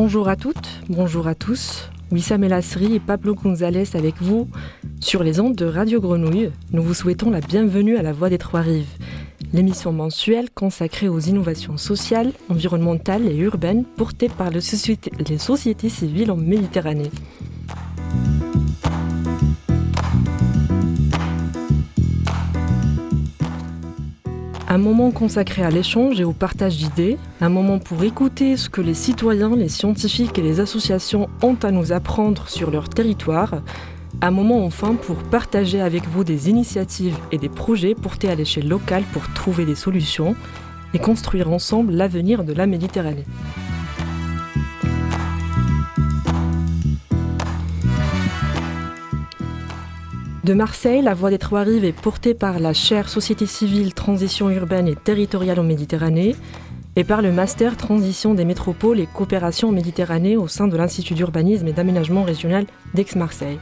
Bonjour 0.00 0.28
à 0.28 0.36
toutes, 0.36 0.68
bonjour 0.88 1.26
à 1.26 1.34
tous. 1.34 1.90
Wissam 2.12 2.44
Elassri 2.44 2.94
et 2.94 3.00
Pablo 3.00 3.34
González 3.34 3.96
avec 3.96 4.22
vous 4.22 4.48
sur 5.00 5.24
les 5.24 5.40
ondes 5.40 5.56
de 5.56 5.66
Radio 5.66 6.00
Grenouille. 6.00 6.52
Nous 6.70 6.84
vous 6.84 6.94
souhaitons 6.94 7.30
la 7.30 7.40
bienvenue 7.40 7.96
à 7.96 8.02
la 8.02 8.12
Voix 8.12 8.30
des 8.30 8.38
Trois-Rives, 8.38 8.86
l'émission 9.52 9.92
mensuelle 9.92 10.50
consacrée 10.54 11.08
aux 11.08 11.18
innovations 11.18 11.76
sociales, 11.78 12.30
environnementales 12.48 13.26
et 13.26 13.36
urbaines 13.38 13.82
portées 13.84 14.28
par 14.28 14.50
les 14.50 14.60
sociétés 14.60 15.88
civiles 15.88 16.30
en 16.30 16.36
Méditerranée. 16.36 17.10
Un 24.70 24.76
moment 24.76 25.12
consacré 25.12 25.62
à 25.62 25.70
l'échange 25.70 26.20
et 26.20 26.24
au 26.24 26.34
partage 26.34 26.76
d'idées, 26.76 27.16
un 27.40 27.48
moment 27.48 27.78
pour 27.78 28.04
écouter 28.04 28.58
ce 28.58 28.68
que 28.68 28.82
les 28.82 28.92
citoyens, 28.92 29.56
les 29.56 29.70
scientifiques 29.70 30.38
et 30.38 30.42
les 30.42 30.60
associations 30.60 31.30
ont 31.40 31.56
à 31.62 31.70
nous 31.70 31.90
apprendre 31.92 32.46
sur 32.50 32.70
leur 32.70 32.90
territoire, 32.90 33.62
un 34.20 34.30
moment 34.30 34.66
enfin 34.66 34.94
pour 34.94 35.16
partager 35.16 35.80
avec 35.80 36.06
vous 36.06 36.22
des 36.22 36.50
initiatives 36.50 37.16
et 37.32 37.38
des 37.38 37.48
projets 37.48 37.94
portés 37.94 38.28
à 38.28 38.34
l'échelle 38.34 38.68
locale 38.68 39.04
pour 39.14 39.32
trouver 39.32 39.64
des 39.64 39.74
solutions 39.74 40.36
et 40.92 40.98
construire 40.98 41.50
ensemble 41.50 41.94
l'avenir 41.94 42.44
de 42.44 42.52
la 42.52 42.66
Méditerranée. 42.66 43.24
De 50.48 50.54
Marseille, 50.54 51.02
la 51.02 51.12
Voix 51.12 51.28
des 51.28 51.36
Trois-Rives 51.36 51.84
est 51.84 51.92
portée 51.92 52.32
par 52.32 52.58
la 52.58 52.72
chaire 52.72 53.10
Société 53.10 53.44
civile, 53.44 53.92
Transition 53.92 54.48
urbaine 54.48 54.88
et 54.88 54.96
territoriale 54.96 55.60
en 55.60 55.62
Méditerranée 55.62 56.34
et 56.96 57.04
par 57.04 57.20
le 57.20 57.30
Master 57.32 57.76
Transition 57.76 58.32
des 58.32 58.46
métropoles 58.46 58.98
et 58.98 59.06
coopération 59.06 59.68
en 59.68 59.72
Méditerranée 59.72 60.38
au 60.38 60.48
sein 60.48 60.66
de 60.66 60.74
l'Institut 60.74 61.12
d'urbanisme 61.12 61.68
et 61.68 61.74
d'aménagement 61.74 62.22
régional 62.22 62.64
d'Aix-Marseille. 62.94 63.58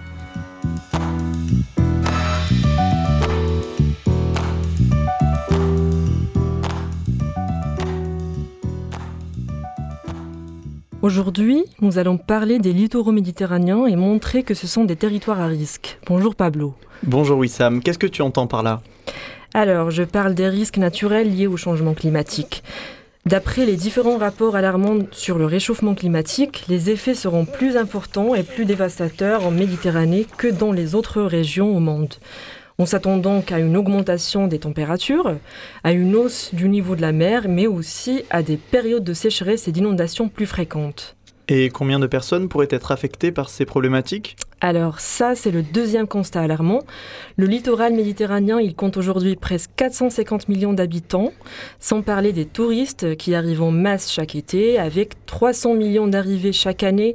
Aujourd'hui, 11.06 11.62
nous 11.80 11.98
allons 11.98 12.16
parler 12.18 12.58
des 12.58 12.72
littoraux 12.72 13.12
méditerranéens 13.12 13.86
et 13.86 13.94
montrer 13.94 14.42
que 14.42 14.54
ce 14.54 14.66
sont 14.66 14.82
des 14.82 14.96
territoires 14.96 15.40
à 15.40 15.46
risque. 15.46 16.00
Bonjour 16.08 16.34
Pablo. 16.34 16.74
Bonjour 17.04 17.38
Wissam, 17.38 17.80
qu'est-ce 17.80 18.00
que 18.00 18.08
tu 18.08 18.22
entends 18.22 18.48
par 18.48 18.64
là? 18.64 18.82
Alors, 19.54 19.92
je 19.92 20.02
parle 20.02 20.34
des 20.34 20.48
risques 20.48 20.78
naturels 20.78 21.32
liés 21.32 21.46
au 21.46 21.56
changement 21.56 21.94
climatique. 21.94 22.64
D'après 23.24 23.66
les 23.66 23.76
différents 23.76 24.18
rapports 24.18 24.56
alarmants 24.56 25.06
sur 25.12 25.38
le 25.38 25.46
réchauffement 25.46 25.94
climatique, 25.94 26.64
les 26.68 26.90
effets 26.90 27.14
seront 27.14 27.44
plus 27.44 27.76
importants 27.76 28.34
et 28.34 28.42
plus 28.42 28.64
dévastateurs 28.64 29.46
en 29.46 29.52
Méditerranée 29.52 30.26
que 30.36 30.48
dans 30.48 30.72
les 30.72 30.96
autres 30.96 31.22
régions 31.22 31.76
au 31.76 31.78
monde. 31.78 32.14
On 32.78 32.84
s'attend 32.84 33.16
donc 33.16 33.52
à 33.52 33.58
une 33.58 33.74
augmentation 33.74 34.48
des 34.48 34.58
températures, 34.58 35.36
à 35.82 35.92
une 35.92 36.14
hausse 36.14 36.50
du 36.52 36.68
niveau 36.68 36.94
de 36.94 37.00
la 37.00 37.12
mer, 37.12 37.46
mais 37.48 37.66
aussi 37.66 38.24
à 38.28 38.42
des 38.42 38.58
périodes 38.58 39.02
de 39.02 39.14
sécheresse 39.14 39.66
et 39.66 39.72
d'inondations 39.72 40.28
plus 40.28 40.44
fréquentes. 40.44 41.16
Et 41.48 41.70
combien 41.70 41.98
de 41.98 42.06
personnes 42.06 42.50
pourraient 42.50 42.68
être 42.70 42.92
affectées 42.92 43.32
par 43.32 43.48
ces 43.48 43.64
problématiques? 43.64 44.36
Alors 44.60 45.00
ça, 45.00 45.34
c'est 45.34 45.52
le 45.52 45.62
deuxième 45.62 46.06
constat 46.06 46.42
alarmant. 46.42 46.82
Le 47.36 47.46
littoral 47.46 47.94
méditerranéen, 47.94 48.60
il 48.60 48.74
compte 48.74 48.98
aujourd'hui 48.98 49.36
presque 49.36 49.70
450 49.76 50.48
millions 50.48 50.74
d'habitants, 50.74 51.32
sans 51.80 52.02
parler 52.02 52.32
des 52.32 52.44
touristes 52.44 53.16
qui 53.16 53.34
arrivent 53.34 53.62
en 53.62 53.70
masse 53.70 54.12
chaque 54.12 54.34
été, 54.34 54.78
avec 54.78 55.24
300 55.24 55.74
millions 55.74 56.08
d'arrivées 56.08 56.52
chaque 56.52 56.82
année. 56.82 57.14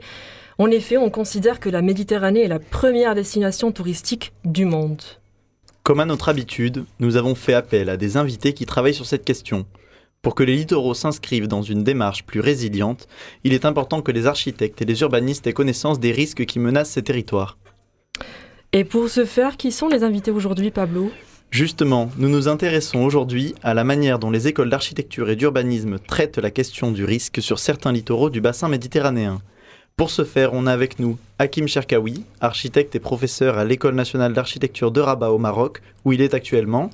En 0.58 0.72
effet, 0.72 0.98
on 0.98 1.12
considère 1.12 1.60
que 1.60 1.70
la 1.70 1.84
Méditerranée 1.84 2.44
est 2.46 2.48
la 2.48 2.60
première 2.60 3.14
destination 3.14 3.72
touristique 3.72 4.34
du 4.44 4.66
monde. 4.66 5.02
Comme 5.84 6.00
à 6.00 6.06
notre 6.06 6.30
habitude, 6.30 6.86
nous 7.00 7.16
avons 7.16 7.34
fait 7.34 7.56
appel 7.56 7.90
à 7.90 7.98
des 7.98 8.16
invités 8.16 8.54
qui 8.54 8.68
travaillent 8.68 8.94
sur 8.94 9.08
cette 9.08 9.26
question. 9.26 9.66
Pour 10.22 10.36
que 10.36 10.44
les 10.44 10.56
littoraux 10.56 10.94
s'inscrivent 10.94 11.48
dans 11.48 11.64
une 11.64 11.84
démarche 11.84 12.24
plus 12.24 12.40
résiliente, 12.40 13.08
il 13.44 13.54
est 13.54 13.66
important 13.66 14.04
que 14.04 14.12
les 14.12 14.28
architectes 14.28 14.84
et 14.84 14.86
les 14.86 15.02
urbanistes 15.02 15.48
aient 15.48 15.54
connaissance 15.54 16.00
des 16.00 16.12
risques 16.12 16.46
qui 16.46 16.60
menacent 16.60 16.92
ces 16.92 17.02
territoires. 17.02 17.58
Et 18.74 18.84
pour 18.84 19.10
ce 19.10 19.26
faire, 19.26 19.58
qui 19.58 19.72
sont 19.72 19.88
les 19.88 20.04
invités 20.04 20.30
aujourd'hui, 20.30 20.70
Pablo? 20.70 21.12
Justement, 21.50 22.12
nous 22.18 22.30
nous 22.30 22.48
intéressons 22.48 23.00
aujourd'hui 23.00 23.56
à 23.64 23.74
la 23.74 23.84
manière 23.84 24.20
dont 24.20 24.30
les 24.30 24.48
écoles 24.48 24.70
d'architecture 24.70 25.32
et 25.32 25.36
d'urbanisme 25.36 25.98
traitent 25.98 26.38
la 26.38 26.52
question 26.52 26.92
du 26.92 27.06
risque 27.06 27.42
sur 27.42 27.58
certains 27.58 27.92
littoraux 27.92 28.30
du 28.30 28.40
bassin 28.40 28.70
méditerranéen. 28.70 29.42
Pour 29.98 30.10
ce 30.10 30.24
faire, 30.24 30.54
on 30.54 30.66
a 30.66 30.72
avec 30.72 31.00
nous 31.00 31.18
Hakim 31.38 31.68
Cherkaoui, 31.68 32.24
architecte 32.40 32.96
et 32.96 33.00
professeur 33.00 33.58
à 33.58 33.66
l'École 33.66 33.96
nationale 33.96 34.34
d'architecture 34.34 34.92
de 34.92 35.00
Rabat 35.00 35.32
au 35.32 35.38
Maroc, 35.38 35.82
où 36.06 36.14
il 36.14 36.22
est 36.22 36.34
actuellement. 36.34 36.90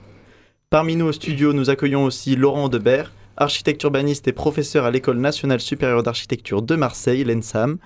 Parmi 0.69 0.97
nous 0.97 1.05
au 1.05 1.11
studio, 1.13 1.53
nous 1.53 1.69
accueillons 1.69 2.03
aussi 2.03 2.35
Laurent 2.35 2.67
Debert, 2.67 3.13
architecte 3.37 3.83
urbaniste 3.83 4.27
et 4.27 4.33
professeur 4.33 4.83
à 4.83 4.91
l'École 4.91 5.19
nationale 5.19 5.61
supérieure 5.61 6.03
d'architecture 6.03 6.61
de 6.61 6.75
Marseille, 6.75 7.23
l'ENSAM, 7.23 7.77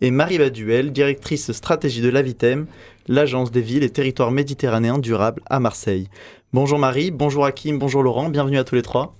et 0.00 0.10
Marie 0.10 0.38
Baduel, 0.38 0.92
directrice 0.92 1.50
stratégie 1.50 2.02
de 2.02 2.10
l'AVITEM, 2.10 2.66
l'Agence 3.08 3.50
des 3.50 3.62
villes 3.62 3.82
et 3.82 3.90
territoires 3.90 4.30
méditerranéens 4.30 4.98
durables 4.98 5.42
à 5.46 5.58
Marseille. 5.58 6.08
Bonjour 6.52 6.78
Marie, 6.78 7.10
bonjour 7.10 7.44
Hakim, 7.44 7.78
bonjour 7.78 8.02
Laurent, 8.02 8.28
bienvenue 8.28 8.58
à 8.58 8.64
tous 8.64 8.74
les 8.74 8.82
trois. 8.82 9.16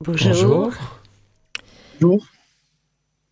Bonjour. 0.00 0.70
Bonjour. 2.00 2.22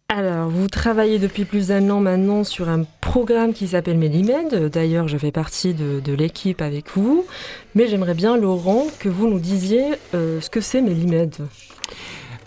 Alors, 0.08 0.48
vous 0.48 0.68
travaillez 0.68 1.18
depuis 1.18 1.44
plus 1.44 1.68
d'un 1.68 1.90
an 1.90 1.98
maintenant 1.98 2.44
sur 2.44 2.68
un 2.68 2.84
programme 3.00 3.52
qui 3.52 3.66
s'appelle 3.66 3.98
Mélimed. 3.98 4.70
D'ailleurs, 4.70 5.08
je 5.08 5.18
fais 5.18 5.32
partie 5.32 5.74
de, 5.74 6.12
l'équipe 6.12 6.62
avec 6.62 6.86
vous. 6.94 7.26
Mais 7.74 7.88
j'aimerais 7.88 8.14
bien, 8.14 8.36
Laurent, 8.36 8.86
que 9.00 9.08
vous 9.08 9.28
nous 9.28 9.40
disiez 9.40 9.84
euh, 10.14 10.40
ce 10.40 10.48
que 10.48 10.60
c'est 10.60 10.80
Mélimed. 10.80 11.34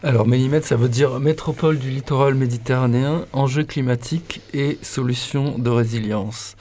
Alors, 0.04 0.26
Mélimed, 0.26 0.64
ça 0.64 0.78
veut 0.78 0.88
dire 0.88 1.20
Métropole 1.20 1.78
du 1.78 1.90
littoral 1.90 2.34
méditerranéen, 2.34 3.26
enjeux 3.34 3.66
climatiques 3.66 4.40
et 4.54 4.80
solutions 4.82 5.60
de 5.60 5.70
résilience. 5.70 6.56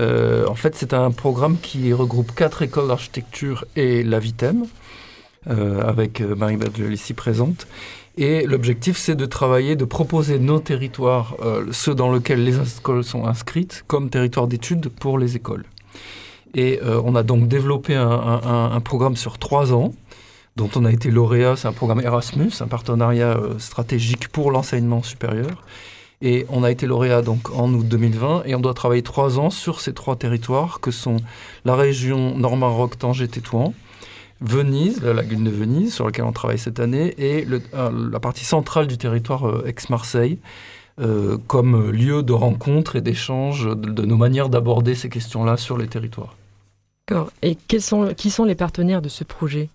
Euh, 0.00 0.44
en 0.48 0.56
fait, 0.56 0.74
c'est 0.74 0.92
un 0.92 1.12
programme 1.12 1.56
qui 1.62 1.92
regroupe 1.92 2.34
quatre 2.34 2.62
écoles 2.62 2.88
d'architecture 2.88 3.64
et 3.76 4.02
la 4.02 4.18
Vitem, 4.18 4.64
euh, 5.48 5.82
avec 5.82 6.20
Marie 6.20 6.56
Badgel 6.56 6.92
ici 6.92 7.14
présente. 7.14 7.68
Et 8.18 8.46
l'objectif, 8.46 8.98
c'est 8.98 9.14
de 9.14 9.24
travailler, 9.24 9.74
de 9.74 9.86
proposer 9.86 10.38
nos 10.38 10.60
territoires, 10.60 11.34
euh, 11.40 11.66
ceux 11.72 11.94
dans 11.94 12.12
lesquels 12.12 12.44
les 12.44 12.58
écoles 12.78 13.04
sont 13.04 13.26
inscrites, 13.26 13.84
comme 13.86 14.10
territoire 14.10 14.46
d'études 14.46 14.88
pour 14.88 15.18
les 15.18 15.36
écoles. 15.36 15.64
Et 16.54 16.80
euh, 16.82 17.00
on 17.04 17.14
a 17.14 17.22
donc 17.22 17.48
développé 17.48 17.94
un, 17.94 18.80
programme 18.84 19.16
sur 19.16 19.38
trois 19.38 19.72
ans, 19.72 19.92
dont 20.56 20.68
on 20.76 20.84
a 20.84 20.92
été 20.92 21.10
lauréat. 21.10 21.56
C'est 21.56 21.68
un 21.68 21.72
programme 21.72 22.00
Erasmus, 22.00 22.50
un 22.60 22.66
partenariat 22.66 23.38
euh, 23.38 23.58
stratégique 23.58 24.28
pour 24.28 24.50
l'enseignement 24.50 25.02
supérieur. 25.02 25.64
Et 26.20 26.44
on 26.50 26.62
a 26.62 26.70
été 26.70 26.86
lauréat 26.86 27.22
donc 27.22 27.50
en 27.56 27.72
août 27.72 27.88
2020 27.88 28.42
et 28.44 28.54
on 28.54 28.60
doit 28.60 28.74
travailler 28.74 29.02
trois 29.02 29.40
ans 29.40 29.50
sur 29.50 29.80
ces 29.80 29.92
trois 29.92 30.14
territoires 30.14 30.78
que 30.80 30.92
sont 30.92 31.16
la 31.64 31.74
région 31.74 32.36
Nord-Maroc, 32.36 32.96
Tanger, 32.96 33.26
Tétouan, 33.26 33.74
Venise, 34.42 35.00
la 35.02 35.14
lagune 35.14 35.44
de 35.44 35.50
Venise, 35.50 35.94
sur 35.94 36.06
laquelle 36.06 36.24
on 36.24 36.32
travaille 36.32 36.58
cette 36.58 36.80
année, 36.80 37.14
et 37.18 37.46
euh, 37.74 38.10
la 38.10 38.20
partie 38.20 38.44
centrale 38.44 38.86
du 38.86 38.98
territoire 38.98 39.48
euh, 39.48 39.64
ex-Marseille, 39.66 40.38
euh, 41.00 41.38
comme 41.46 41.90
lieu 41.90 42.22
de 42.22 42.32
rencontre 42.32 42.96
et 42.96 43.00
d'échange 43.00 43.68
de, 43.68 44.04
nos 44.04 44.16
manières 44.16 44.48
d'aborder 44.48 44.94
ces 44.94 45.08
questions-là 45.08 45.56
sur 45.56 45.78
les 45.78 45.86
territoires. 45.86 46.34
D'accord. 47.08 47.30
Et 47.42 47.56
qui 47.56 47.80
sont 47.80 48.44
les 48.44 48.54
partenaires 48.54 49.02
de 49.02 49.08
ce 49.08 49.24
projet? 49.24 49.68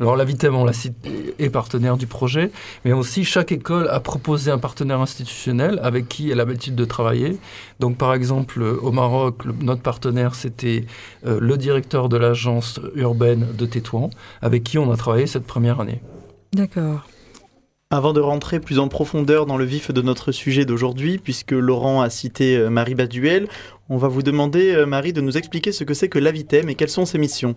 Alors 0.00 0.16
la 0.16 0.24
Vitem, 0.24 0.54
on 0.54 0.64
la 0.64 0.72
cite, 0.72 0.94
est 1.38 1.50
partenaire 1.50 1.96
du 1.96 2.06
projet, 2.06 2.50
mais 2.84 2.92
aussi 2.92 3.24
chaque 3.24 3.52
école 3.52 3.88
a 3.88 4.00
proposé 4.00 4.50
un 4.50 4.58
partenaire 4.58 5.00
institutionnel 5.00 5.78
avec 5.82 6.08
qui 6.08 6.30
elle 6.30 6.40
a 6.40 6.44
l'habitude 6.44 6.74
de 6.74 6.84
travailler. 6.84 7.36
Donc 7.80 7.96
par 7.96 8.14
exemple, 8.14 8.62
au 8.62 8.92
Maroc, 8.92 9.42
notre 9.60 9.82
partenaire, 9.82 10.34
c'était 10.34 10.86
euh, 11.26 11.38
le 11.40 11.56
directeur 11.56 12.08
de 12.08 12.16
l'agence 12.16 12.80
urbaine 12.94 13.46
de 13.56 13.66
Tétouan, 13.66 14.10
avec 14.42 14.64
qui 14.64 14.78
on 14.78 14.90
a 14.90 14.96
travaillé 14.96 15.26
cette 15.26 15.46
première 15.46 15.80
année. 15.80 16.00
D'accord. 16.52 17.06
Avant 17.92 18.12
de 18.12 18.20
rentrer 18.20 18.60
plus 18.60 18.78
en 18.78 18.86
profondeur 18.86 19.46
dans 19.46 19.56
le 19.56 19.64
vif 19.64 19.90
de 19.90 20.00
notre 20.00 20.30
sujet 20.30 20.64
d'aujourd'hui, 20.64 21.18
puisque 21.18 21.50
Laurent 21.50 22.02
a 22.02 22.08
cité 22.08 22.56
euh, 22.56 22.70
Marie 22.70 22.94
Baduel, 22.94 23.48
on 23.88 23.96
va 23.96 24.08
vous 24.08 24.22
demander, 24.22 24.74
euh, 24.74 24.86
Marie, 24.86 25.12
de 25.12 25.20
nous 25.20 25.36
expliquer 25.36 25.72
ce 25.72 25.82
que 25.84 25.92
c'est 25.92 26.08
que 26.08 26.20
l'Avitem 26.20 26.68
et 26.68 26.76
quelles 26.76 26.88
sont 26.88 27.04
ses 27.04 27.18
missions. 27.18 27.56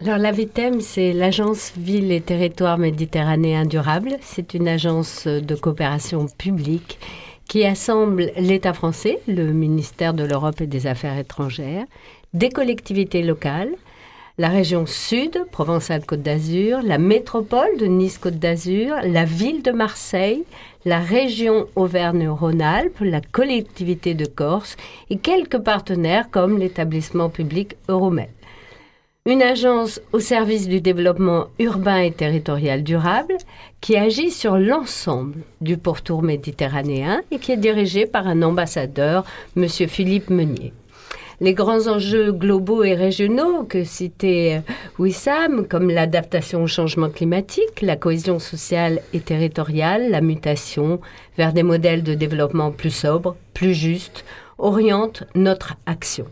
Alors 0.00 0.18
l'AVITEM, 0.18 0.80
c'est 0.80 1.12
l'Agence 1.12 1.72
Ville 1.76 2.10
et 2.10 2.20
Territoire 2.20 2.78
Méditerranéen 2.78 3.64
Durable. 3.64 4.16
C'est 4.22 4.52
une 4.52 4.66
agence 4.66 5.28
de 5.28 5.54
coopération 5.54 6.26
publique 6.26 6.98
qui 7.48 7.64
assemble 7.64 8.32
l'État 8.36 8.72
français, 8.72 9.20
le 9.28 9.52
ministère 9.52 10.12
de 10.12 10.24
l'Europe 10.24 10.60
et 10.60 10.66
des 10.66 10.88
Affaires 10.88 11.16
étrangères, 11.16 11.84
des 12.34 12.48
collectivités 12.48 13.22
locales, 13.22 13.72
la 14.36 14.48
région 14.48 14.84
sud, 14.84 15.44
Provence-Alpes-Côte 15.52 16.22
d'Azur, 16.22 16.80
la 16.82 16.98
métropole 16.98 17.76
de 17.78 17.86
Nice-Côte 17.86 18.40
d'Azur, 18.40 18.96
la 19.04 19.24
ville 19.24 19.62
de 19.62 19.70
Marseille, 19.70 20.42
la 20.84 20.98
région 20.98 21.68
Auvergne-Rhône-Alpes, 21.76 22.98
la 23.00 23.20
collectivité 23.20 24.14
de 24.14 24.26
Corse 24.26 24.76
et 25.08 25.18
quelques 25.18 25.60
partenaires 25.60 26.30
comme 26.32 26.58
l'établissement 26.58 27.28
public 27.28 27.76
Euromel. 27.88 28.28
Une 29.26 29.40
agence 29.40 30.02
au 30.12 30.20
service 30.20 30.68
du 30.68 30.82
développement 30.82 31.46
urbain 31.58 32.00
et 32.00 32.12
territorial 32.12 32.82
durable 32.82 33.38
qui 33.80 33.96
agit 33.96 34.30
sur 34.30 34.58
l'ensemble 34.58 35.36
du 35.62 35.78
pourtour 35.78 36.22
méditerranéen 36.22 37.22
et 37.30 37.38
qui 37.38 37.52
est 37.52 37.56
dirigée 37.56 38.04
par 38.04 38.26
un 38.26 38.42
ambassadeur, 38.42 39.24
M. 39.56 39.66
Philippe 39.66 40.28
Meunier 40.28 40.74
les 41.40 41.54
grands 41.54 41.88
enjeux 41.88 42.32
globaux 42.32 42.84
et 42.84 42.94
régionaux 42.94 43.64
que 43.64 43.82
citait 43.82 44.62
euh, 44.68 44.72
Wissam, 44.98 45.66
comme 45.66 45.90
l'adaptation 45.90 46.62
au 46.62 46.66
changement 46.66 47.10
climatique, 47.10 47.82
la 47.82 47.96
cohésion 47.96 48.38
sociale 48.38 49.00
et 49.12 49.20
territoriale, 49.20 50.10
la 50.10 50.20
mutation 50.20 51.00
vers 51.36 51.52
des 51.52 51.64
modèles 51.64 52.04
de 52.04 52.14
développement 52.14 52.70
plus 52.70 52.94
sobres, 52.94 53.36
plus 53.52 53.74
justes, 53.74 54.24
orientent 54.58 55.24
notre 55.34 55.74
action. 55.86 56.26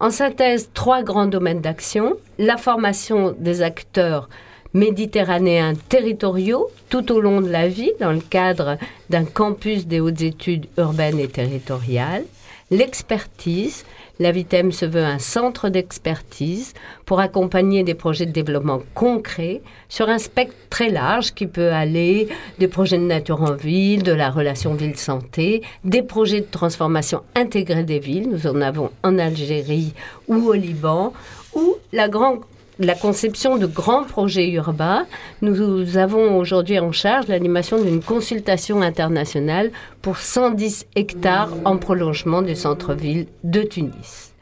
En 0.00 0.10
synthèse, 0.10 0.70
trois 0.74 1.02
grands 1.02 1.26
domaines 1.26 1.60
d'action, 1.60 2.16
la 2.38 2.56
formation 2.56 3.34
des 3.38 3.62
acteurs 3.62 4.28
méditerranéens 4.72 5.74
territoriaux 5.88 6.70
tout 6.88 7.10
au 7.10 7.20
long 7.20 7.40
de 7.40 7.48
la 7.48 7.66
vie 7.66 7.90
dans 7.98 8.12
le 8.12 8.20
cadre 8.20 8.78
d'un 9.10 9.24
campus 9.24 9.86
des 9.86 9.98
hautes 9.98 10.22
études 10.22 10.66
urbaines 10.76 11.18
et 11.18 11.26
territoriales, 11.26 12.24
l'expertise, 12.70 13.84
la 14.18 14.32
Vitem 14.32 14.72
se 14.72 14.84
veut 14.84 15.04
un 15.04 15.18
centre 15.18 15.68
d'expertise 15.68 16.74
pour 17.06 17.20
accompagner 17.20 17.84
des 17.84 17.94
projets 17.94 18.26
de 18.26 18.32
développement 18.32 18.80
concrets 18.94 19.62
sur 19.88 20.08
un 20.08 20.18
spectre 20.18 20.56
très 20.70 20.90
large 20.90 21.34
qui 21.34 21.46
peut 21.46 21.72
aller 21.72 22.28
des 22.58 22.68
projets 22.68 22.98
de 22.98 23.04
nature 23.04 23.42
en 23.42 23.52
ville, 23.52 24.02
de 24.02 24.12
la 24.12 24.30
relation 24.30 24.74
ville-santé, 24.74 25.62
des 25.84 26.02
projets 26.02 26.40
de 26.40 26.50
transformation 26.50 27.22
intégrée 27.34 27.84
des 27.84 27.98
villes, 27.98 28.28
nous 28.28 28.46
en 28.46 28.60
avons 28.60 28.90
en 29.02 29.18
Algérie 29.18 29.92
ou 30.26 30.48
au 30.48 30.54
Liban, 30.54 31.12
ou 31.54 31.76
la 31.92 32.08
grande 32.08 32.40
la 32.78 32.94
conception 32.94 33.56
de 33.56 33.66
grands 33.66 34.04
projets 34.04 34.48
urbains. 34.50 35.06
Nous 35.42 35.96
avons 35.96 36.38
aujourd'hui 36.38 36.78
en 36.78 36.92
charge 36.92 37.28
l'animation 37.28 37.82
d'une 37.82 38.02
consultation 38.02 38.82
internationale 38.82 39.70
pour 40.02 40.18
110 40.18 40.86
hectares 40.94 41.52
en 41.64 41.76
prolongement 41.76 42.42
du 42.42 42.54
centre-ville 42.54 43.26
de 43.44 43.62
Tunis. 43.62 44.32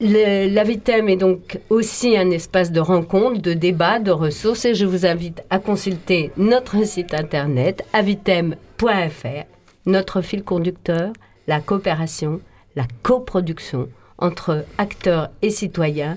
L'Avitem 0.00 1.08
est 1.08 1.16
donc 1.16 1.58
aussi 1.70 2.16
un 2.16 2.30
espace 2.30 2.70
de 2.70 2.78
rencontre, 2.78 3.42
de 3.42 3.52
débat, 3.52 3.98
de 3.98 4.12
ressources 4.12 4.64
et 4.64 4.74
je 4.74 4.86
vous 4.86 5.06
invite 5.06 5.42
à 5.50 5.58
consulter 5.58 6.30
notre 6.36 6.86
site 6.86 7.14
internet 7.14 7.84
avitem.fr, 7.92 9.44
notre 9.86 10.20
fil 10.20 10.44
conducteur, 10.44 11.12
la 11.48 11.60
coopération, 11.60 12.40
la 12.76 12.86
coproduction 13.02 13.88
entre 14.18 14.64
acteurs 14.78 15.30
et 15.42 15.50
citoyens 15.50 16.16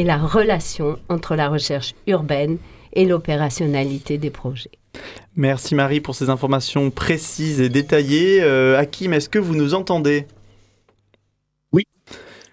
et 0.00 0.04
la 0.04 0.16
relation 0.16 0.98
entre 1.10 1.36
la 1.36 1.50
recherche 1.50 1.94
urbaine 2.06 2.56
et 2.94 3.04
l'opérationnalité 3.04 4.16
des 4.16 4.30
projets. 4.30 4.70
Merci 5.36 5.74
Marie 5.74 6.00
pour 6.00 6.14
ces 6.14 6.30
informations 6.30 6.90
précises 6.90 7.60
et 7.60 7.68
détaillées. 7.68 8.42
Euh, 8.42 8.78
Hakim, 8.78 9.12
est-ce 9.12 9.28
que 9.28 9.38
vous 9.38 9.54
nous 9.54 9.74
entendez? 9.74 10.26
Oui. 11.74 11.84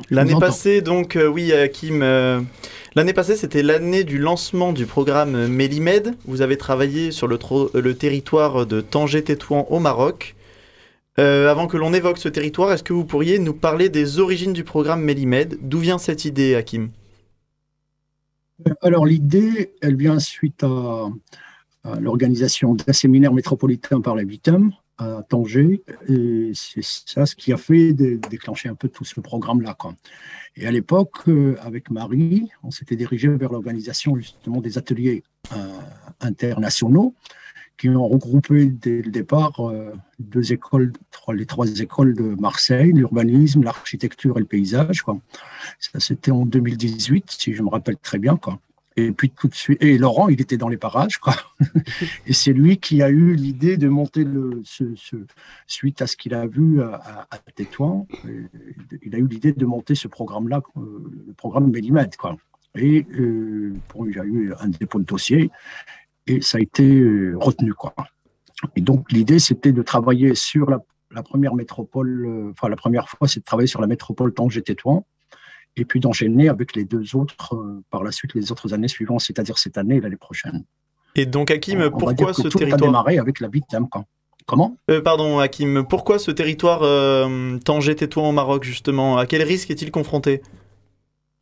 L'année 0.09 0.35
passée, 0.37 0.81
donc, 0.81 1.15
euh, 1.15 1.27
oui, 1.27 1.53
Hakim, 1.53 2.01
euh, 2.03 2.41
l'année 2.95 3.13
passée, 3.13 3.37
c'était 3.37 3.63
l'année 3.63 4.03
du 4.03 4.17
lancement 4.17 4.73
du 4.73 4.85
programme 4.85 5.47
Mélimed. 5.47 6.15
Vous 6.25 6.41
avez 6.41 6.57
travaillé 6.57 7.11
sur 7.11 7.27
le, 7.27 7.39
le 7.73 7.93
territoire 7.95 8.65
de 8.65 8.81
Tanger-Tétouan 8.81 9.67
au 9.69 9.79
Maroc. 9.79 10.35
avant 11.17 11.67
que 11.67 11.77
l'on 11.77 11.93
évoque 11.93 12.17
ce 12.17 12.29
territoire, 12.29 12.73
est-ce 12.73 12.83
que 12.83 12.93
vous 12.93 13.05
pourriez 13.05 13.39
nous 13.39 13.53
parler 13.53 13.87
des 13.87 14.19
origines 14.19 14.53
du 14.53 14.65
programme 14.65 15.01
Mélimed? 15.01 15.57
D'où 15.61 15.79
vient 15.79 15.97
cette 15.97 16.25
idée, 16.25 16.53
Hakim? 16.53 16.89
Alors 18.81 19.05
l'idée, 19.05 19.73
elle 19.81 19.95
vient 19.95 20.19
suite 20.19 20.63
à, 20.63 21.09
l'organisation 22.01 22.75
d'un 22.75 22.91
séminaire 22.91 23.31
métropolitain 23.33 24.01
par 24.01 24.15
la 24.15 24.23
Vitam 24.23 24.73
à 24.97 25.23
Tanger. 25.29 25.83
Et 26.09 26.51
c'est 26.53 26.83
ça 26.83 27.25
ce 27.25 27.35
qui 27.35 27.53
a 27.53 27.57
fait 27.57 27.93
déclencher 27.93 28.67
un 28.67 28.75
peu 28.75 28.89
tout 28.89 29.05
ce 29.05 29.21
programme-là. 29.21 29.77
Et 30.57 30.67
à 30.67 30.71
l'époque, 30.71 31.29
euh, 31.29 31.55
avec 31.61 31.91
Marie, 31.91 32.49
on 32.63 32.71
s'était 32.71 32.95
dirigé 32.95 33.29
vers 33.29 33.51
l'organisation 33.51 34.17
justement 34.17 34.59
des 34.59 34.77
ateliers 34.77 35.23
euh, 35.53 35.79
internationaux 36.19 37.13
qui 37.77 37.89
ont 37.89 38.07
regroupé 38.07 38.65
dès 38.65 39.01
le 39.01 39.11
départ 39.11 39.59
euh, 39.59 39.93
deux 40.19 40.51
écoles, 40.51 40.93
les 41.33 41.45
trois 41.45 41.67
écoles 41.79 42.15
de 42.15 42.35
Marseille, 42.39 42.91
l'urbanisme, 42.91 43.63
l'architecture 43.63 44.37
et 44.37 44.39
le 44.39 44.45
paysage. 44.45 45.03
Ça, 45.79 45.99
c'était 45.99 46.31
en 46.31 46.45
2018, 46.45 47.25
si 47.29 47.53
je 47.53 47.61
me 47.61 47.69
rappelle 47.69 47.97
très 47.97 48.17
bien. 48.17 48.39
Et 48.99 49.11
puis 49.11 49.29
tout 49.29 49.47
de 49.47 49.53
suite, 49.53 49.77
et 49.83 49.99
Laurent, 49.99 50.27
il 50.27 50.41
était 50.41 50.57
dans 50.57 50.69
les 50.69 50.77
parages, 50.77 51.19
et 52.25 52.33
c'est 52.33 52.53
lui 52.53 52.77
qui 52.77 53.03
a 53.03 53.09
eu 53.09 53.35
l'idée 53.35 53.77
de 53.77 53.87
monter 53.89 54.25
ce, 54.63 54.85
suite 55.67 56.01
à 56.01 56.07
ce 56.07 56.17
qu'il 56.17 56.33
a 56.33 56.47
vu 56.47 56.81
à, 56.81 57.27
à 57.29 57.39
il 59.03 59.13
a 59.13 59.19
eu 59.19 59.27
l'idée 59.27 59.53
de 59.53 59.65
monter 59.67 59.93
ce 59.93 60.07
programme-là, 60.07 60.63
le 60.75 61.33
programme 61.33 61.69
Mélimètre, 61.69 62.17
quoi. 62.17 62.37
Et 62.75 63.05
euh, 63.19 63.73
bon, 63.93 64.05
il 64.05 64.17
eu 64.17 64.53
un 64.59 64.67
dépôt 64.67 64.99
de 64.99 65.05
dossier 65.05 65.49
et 66.27 66.41
ça 66.41 66.57
a 66.57 66.61
été 66.61 66.83
euh, 66.83 67.35
retenu. 67.39 67.73
Quoi. 67.73 67.93
Et 68.75 68.81
donc 68.81 69.11
l'idée, 69.11 69.39
c'était 69.39 69.71
de 69.71 69.81
travailler 69.81 70.35
sur 70.35 70.69
la, 70.69 71.23
première 71.23 71.55
métropole, 71.55 72.25
euh, 72.25 72.51
enfin 72.51 72.69
la 72.69 72.75
première 72.75 73.09
fois, 73.09 73.27
c'est 73.27 73.39
de 73.39 73.45
travailler 73.45 73.67
sur 73.67 73.81
la 73.81 73.87
métropole 73.87 74.33
Tanger-Tétouan, 74.33 75.05
et 75.75 75.85
puis 75.85 75.99
d'enchaîner 75.99 76.49
avec 76.49 76.75
les 76.75 76.85
deux 76.85 77.15
autres 77.15 77.55
euh, 77.55 77.83
par 77.89 78.03
la 78.03 78.11
suite, 78.11 78.33
les 78.33 78.51
autres 78.51 78.73
années 78.73 78.87
suivantes, 78.87 79.21
c'est-à-dire 79.21 79.57
cette 79.57 79.77
année 79.77 79.95
et 79.95 80.01
l'année 80.01 80.17
prochaine. 80.17 80.63
Et 81.15 81.25
donc 81.25 81.49
Hakim, 81.49 81.89
pourquoi 81.89 82.33
ce 82.33 82.43
tout 82.43 82.59
territoire 82.59 82.83
a 82.83 82.85
démarré 82.85 83.17
avec 83.17 83.39
la 83.39 83.47
Vitam 83.47 83.87
Comment? 84.45 84.77
Pardon 85.03 85.39
Hakim, 85.39 85.85
pourquoi 85.89 86.19
ce 86.19 86.31
territoire 86.31 86.81
Tanger-Tétouan 87.65 88.29
au 88.29 88.31
Maroc 88.31 88.63
justement? 88.63 89.17
À 89.17 89.25
quel 89.25 89.41
risque 89.41 89.71
est-il 89.71 89.91
confronté? 89.91 90.41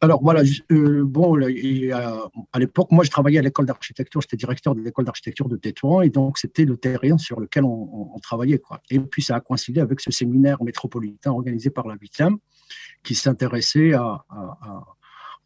Alors 0.05 0.21
voilà, 0.21 0.43
euh, 0.71 1.03
bon, 1.03 1.35
à 1.35 2.59
l'époque, 2.59 2.91
moi 2.91 3.03
je 3.03 3.09
travaillais 3.09 3.39
à 3.39 3.41
l'école 3.41 3.65
d'architecture, 3.65 4.21
j'étais 4.21 4.37
directeur 4.37 4.75
de 4.75 4.81
l'école 4.81 5.05
d'architecture 5.05 5.49
de 5.49 5.57
Tétouan, 5.57 6.01
et 6.01 6.09
donc 6.09 6.37
c'était 6.37 6.63
le 6.63 6.77
terrain 6.77 7.17
sur 7.17 7.39
lequel 7.39 7.63
on, 7.65 8.19
travaillait. 8.21 8.61
Et 8.91 8.99
puis 8.99 9.23
ça 9.23 9.35
a 9.35 9.39
coïncidé 9.39 9.81
avec 9.81 9.99
ce 9.99 10.11
séminaire 10.11 10.63
métropolitain 10.63 11.31
organisé 11.31 11.71
par 11.71 11.87
la 11.87 11.95
VITAM, 11.95 12.37
qui 13.03 13.15
s'intéressait 13.15 13.93
à, 13.93 14.23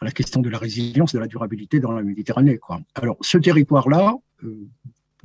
la 0.01 0.11
question 0.11 0.41
de 0.41 0.49
la 0.49 0.57
résilience, 0.57 1.13
de 1.13 1.19
la 1.19 1.27
durabilité 1.27 1.79
dans 1.79 1.93
la 1.93 2.03
Méditerranée. 2.03 2.59
Alors 2.95 3.17
ce 3.21 3.37
territoire-là, 3.37 4.15
euh, 4.43 4.67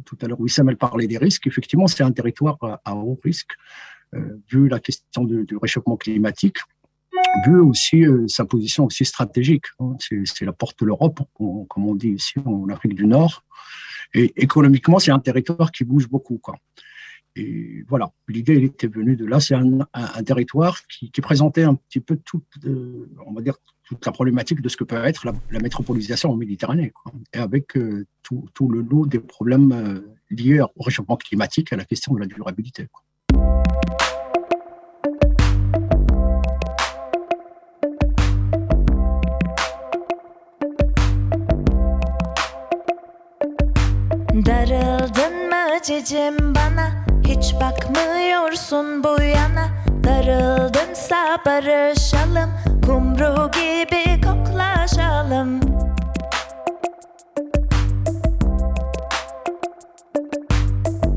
tout 0.05 0.17
à 0.23 0.26
l'heure 0.26 0.41
Wissam 0.41 0.69
elle 0.69 0.76
parlait 0.76 1.07
des 1.09 1.19
risques, 1.19 1.47
effectivement 1.49 1.88
c'est 1.88 2.05
un 2.05 2.12
territoire 2.12 2.59
à, 2.85 2.95
haut 2.95 3.19
risque, 3.25 3.53
euh, 4.14 4.41
vu 4.49 4.69
la 4.69 4.79
question 4.79 5.25
du 5.25 5.57
réchauffement 5.57 5.97
climatique 5.97 6.59
vu 7.47 7.61
aussi 7.61 8.04
euh, 8.04 8.26
sa 8.28 8.44
position 8.44 8.87
aussi 8.87 9.04
stratégique. 9.04 9.64
Hein. 9.80 9.97
C'est 10.00 10.44
la 10.44 10.52
porte 10.52 10.80
de 10.80 10.87
l'Europe, 10.87 11.21
comme 11.35 11.87
on 11.87 11.94
dit 11.94 12.11
ici 12.11 12.35
en 12.44 12.68
Afrique 12.68 12.94
du 12.94 13.06
Nord. 13.06 13.44
Et 14.14 14.33
économiquement, 14.37 14.99
c'est 14.99 15.11
un 15.11 15.18
territoire 15.18 15.73
qui 15.73 15.85
bouge 15.85 16.09
beaucoup. 16.09 16.40
Et 17.37 17.83
voilà, 17.88 18.12
l'idée 18.28 18.62
était 18.62 18.87
venue 18.87 19.16
de 19.16 19.26
là. 19.26 19.40
C'est 19.40 19.54
un, 19.54 20.23
territoire 20.25 20.78
qui, 20.87 21.11
présentait 21.21 21.64
un 21.64 21.75
petit 21.75 22.00
peu 22.00 22.16
toute, 22.16 22.47
euh, 22.64 23.11
on 23.26 23.33
va 23.33 23.42
dire, 23.42 23.56
toute 23.87 24.06
la 24.06 24.12
problématique 24.12 24.61
de 24.61 24.68
ce 24.68 24.76
que 24.76 24.85
peut 24.85 25.04
être 25.04 25.26
la, 25.26 25.61
métropolisation 25.61 26.30
en 26.30 26.37
Méditerranée, 26.37 26.92
et 27.33 27.38
avec 27.38 27.76
euh, 27.76 28.06
tout, 28.23 28.68
le 28.68 28.83
lot 28.83 29.06
des 29.06 29.18
problèmes 29.18 30.02
liés 30.30 30.61
au 30.61 30.83
réchauffement 30.83 31.16
climatique 31.16 31.73
et 31.73 31.75
à 31.75 31.78
la 31.78 31.85
question 31.85 32.14
de 32.14 32.21
la 32.21 32.26
durabilité. 32.26 32.88
Cicim 45.85 46.55
bana 46.55 46.91
Hiç 47.26 47.55
bakmıyorsun 47.61 49.05
bu 49.05 49.23
yana. 49.23 49.69
Darıldınsa 50.05 51.38
barışalım 51.47 52.50
Kumru 52.87 53.50
gibi 53.50 54.21
koklaşalım. 54.21 55.61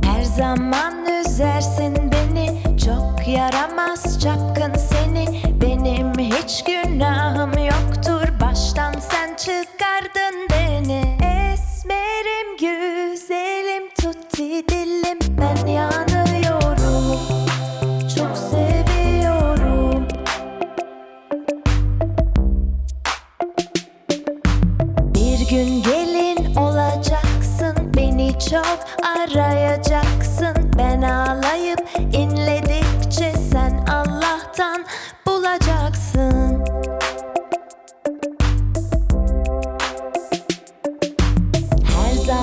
Her 0.04 0.24
zaman 0.24 0.94
üzersin 1.22 2.12
beni 2.12 2.78
Çok 2.86 3.28
yaramaz 3.28 4.20
çapkın 4.20 4.74
seni. 4.74 5.42
Benim 5.62 6.14
hiç 6.20 6.64
günahım 6.64 7.52
yoktur 7.58 7.87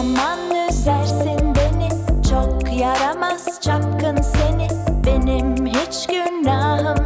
Her 0.04 0.11
zaman 0.11 0.68
üzersin 0.68 1.54
beni. 1.54 1.88
Çok 2.30 2.80
yaramaz 2.80 3.61
çapkın 3.61 4.16
seni. 4.16 4.68
Benim 5.06 5.66
hiç 5.66 6.06
günahım 6.06 7.03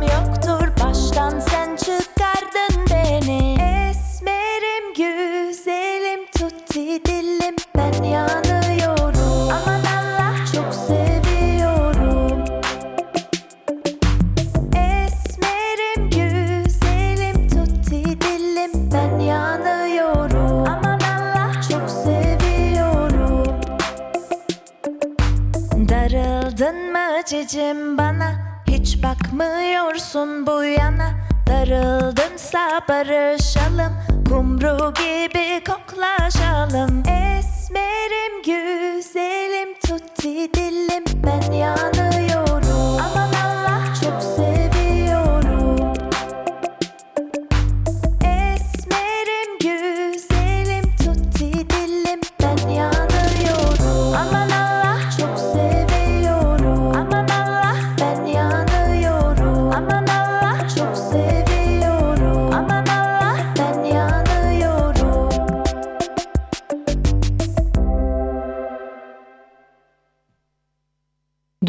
Kumru 34.60 34.92
gibi 34.94 35.64
koklaşalım. 35.64 37.02
Esmerim 37.08 38.42
güzelim. 38.42 39.74
Tutti 39.86 40.54
dilim 40.54 41.04
Ben 41.24 41.52
yanıyorum 41.52 42.07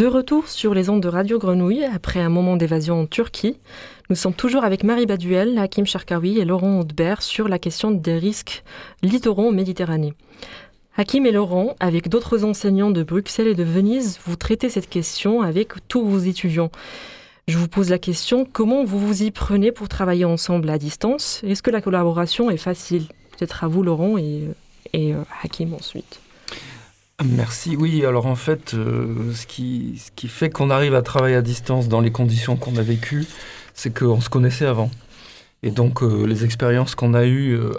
retour 0.09 0.47
sur 0.47 0.73
les 0.73 0.89
ondes 0.89 1.01
de 1.01 1.07
Radio 1.07 1.39
Grenouille, 1.39 1.85
après 1.85 2.19
un 2.19 2.29
moment 2.29 2.57
d'évasion 2.57 3.01
en 3.01 3.05
Turquie, 3.05 3.57
nous 4.09 4.15
sommes 4.15 4.33
toujours 4.33 4.63
avec 4.63 4.83
Marie 4.83 5.05
Baduel, 5.05 5.57
Hakim 5.57 5.85
Charkaoui 5.85 6.39
et 6.39 6.45
Laurent 6.45 6.79
Haudebert 6.79 7.21
sur 7.21 7.47
la 7.47 7.59
question 7.59 7.91
des 7.91 8.17
risques 8.17 8.63
littoraux 9.03 9.47
en 9.47 9.51
Méditerranée. 9.51 10.13
Hakim 10.97 11.25
et 11.25 11.31
Laurent, 11.31 11.75
avec 11.79 12.09
d'autres 12.09 12.43
enseignants 12.43 12.91
de 12.91 13.03
Bruxelles 13.03 13.47
et 13.47 13.55
de 13.55 13.63
Venise, 13.63 14.19
vous 14.25 14.35
traitez 14.35 14.69
cette 14.69 14.89
question 14.89 15.41
avec 15.41 15.73
tous 15.87 16.03
vos 16.03 16.19
étudiants. 16.19 16.71
Je 17.47 17.57
vous 17.57 17.67
pose 17.67 17.89
la 17.89 17.99
question, 17.99 18.45
comment 18.51 18.83
vous 18.83 18.99
vous 18.99 19.23
y 19.23 19.31
prenez 19.31 19.71
pour 19.71 19.87
travailler 19.87 20.25
ensemble 20.25 20.69
à 20.69 20.77
distance? 20.77 21.41
Est-ce 21.43 21.63
que 21.63 21.71
la 21.71 21.81
collaboration 21.81 22.49
est 22.49 22.57
facile? 22.57 23.07
Peut-être 23.37 23.63
à 23.63 23.67
vous, 23.67 23.83
Laurent, 23.83 24.17
et, 24.17 24.49
et 24.93 25.13
euh, 25.13 25.23
Hakim 25.43 25.73
ensuite. 25.73 26.19
Merci. 27.25 27.75
Oui, 27.75 28.05
alors 28.05 28.27
en 28.27 28.35
fait, 28.35 28.73
euh, 28.73 29.33
ce, 29.33 29.45
qui, 29.45 30.01
ce 30.03 30.09
qui 30.15 30.27
fait 30.29 30.49
qu'on 30.49 30.69
arrive 30.69 30.95
à 30.95 31.01
travailler 31.01 31.35
à 31.35 31.41
distance 31.41 31.89
dans 31.89 31.99
les 31.99 32.11
conditions 32.11 32.55
qu'on 32.55 32.77
a 32.77 32.81
vécues, 32.81 33.25
c'est 33.73 33.97
qu'on 33.97 34.21
se 34.21 34.29
connaissait 34.29 34.65
avant. 34.65 34.89
Et 35.61 35.71
donc, 35.71 36.01
euh, 36.01 36.23
les 36.25 36.45
expériences 36.45 36.95
qu'on 36.95 37.13
a 37.13 37.25
eues 37.25 37.55
euh, 37.57 37.73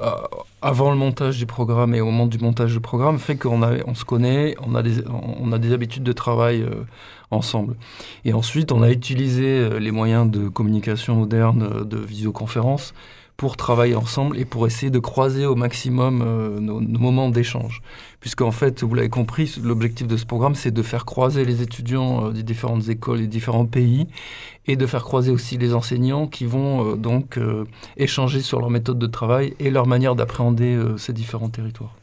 avant 0.60 0.90
le 0.90 0.96
montage 0.98 1.38
du 1.38 1.46
programme 1.46 1.94
et 1.94 2.02
au 2.02 2.04
moment 2.06 2.26
du 2.26 2.36
montage 2.38 2.74
du 2.74 2.80
programme 2.80 3.18
fait 3.18 3.36
qu'on 3.36 3.62
a- 3.62 3.78
on 3.86 3.94
se 3.94 4.04
connaît, 4.04 4.54
on 4.62 4.74
a, 4.74 4.82
des, 4.82 4.96
on 5.08 5.50
a 5.52 5.58
des 5.58 5.72
habitudes 5.72 6.02
de 6.02 6.12
travail 6.12 6.62
ensemble. 7.30 7.76
Et 8.26 8.34
ensuite, 8.34 8.72
on 8.72 8.82
a 8.82 8.90
utilisé 8.90 9.70
les 9.80 9.90
moyens 9.90 10.30
de 10.30 10.48
communication 10.50 11.14
moderne, 11.16 11.84
de 11.88 11.96
visioconférence, 11.96 12.92
pour 13.40 13.56
travailler 13.56 13.94
ensemble 13.94 14.36
et 14.36 14.44
pour 14.44 14.66
essayer 14.66 14.90
de 14.90 14.98
croiser 14.98 15.46
au 15.46 15.54
maximum 15.54 16.20
euh, 16.20 16.60
nos, 16.60 16.82
nos 16.82 16.98
moments 16.98 17.30
d'échange. 17.30 17.80
Puisqu'en 18.20 18.50
fait, 18.50 18.82
vous 18.82 18.94
l'avez 18.94 19.08
compris, 19.08 19.58
l'objectif 19.64 20.06
de 20.06 20.18
ce 20.18 20.26
programme, 20.26 20.54
c'est 20.54 20.70
de 20.70 20.82
faire 20.82 21.06
croiser 21.06 21.46
les 21.46 21.62
étudiants 21.62 22.26
euh, 22.26 22.32
des 22.32 22.42
différentes 22.42 22.90
écoles 22.90 23.22
et 23.22 23.26
différents 23.26 23.64
pays 23.64 24.08
et 24.66 24.76
de 24.76 24.84
faire 24.84 25.04
croiser 25.04 25.30
aussi 25.30 25.56
les 25.56 25.72
enseignants 25.72 26.26
qui 26.26 26.44
vont 26.44 26.84
euh, 26.84 26.96
donc 26.96 27.38
euh, 27.38 27.64
échanger 27.96 28.42
sur 28.42 28.60
leur 28.60 28.68
méthode 28.68 28.98
de 28.98 29.06
travail 29.06 29.54
et 29.58 29.70
leur 29.70 29.86
manière 29.86 30.14
d'appréhender 30.16 30.74
euh, 30.74 30.98
ces 30.98 31.14
différents 31.14 31.48
territoires. 31.48 31.96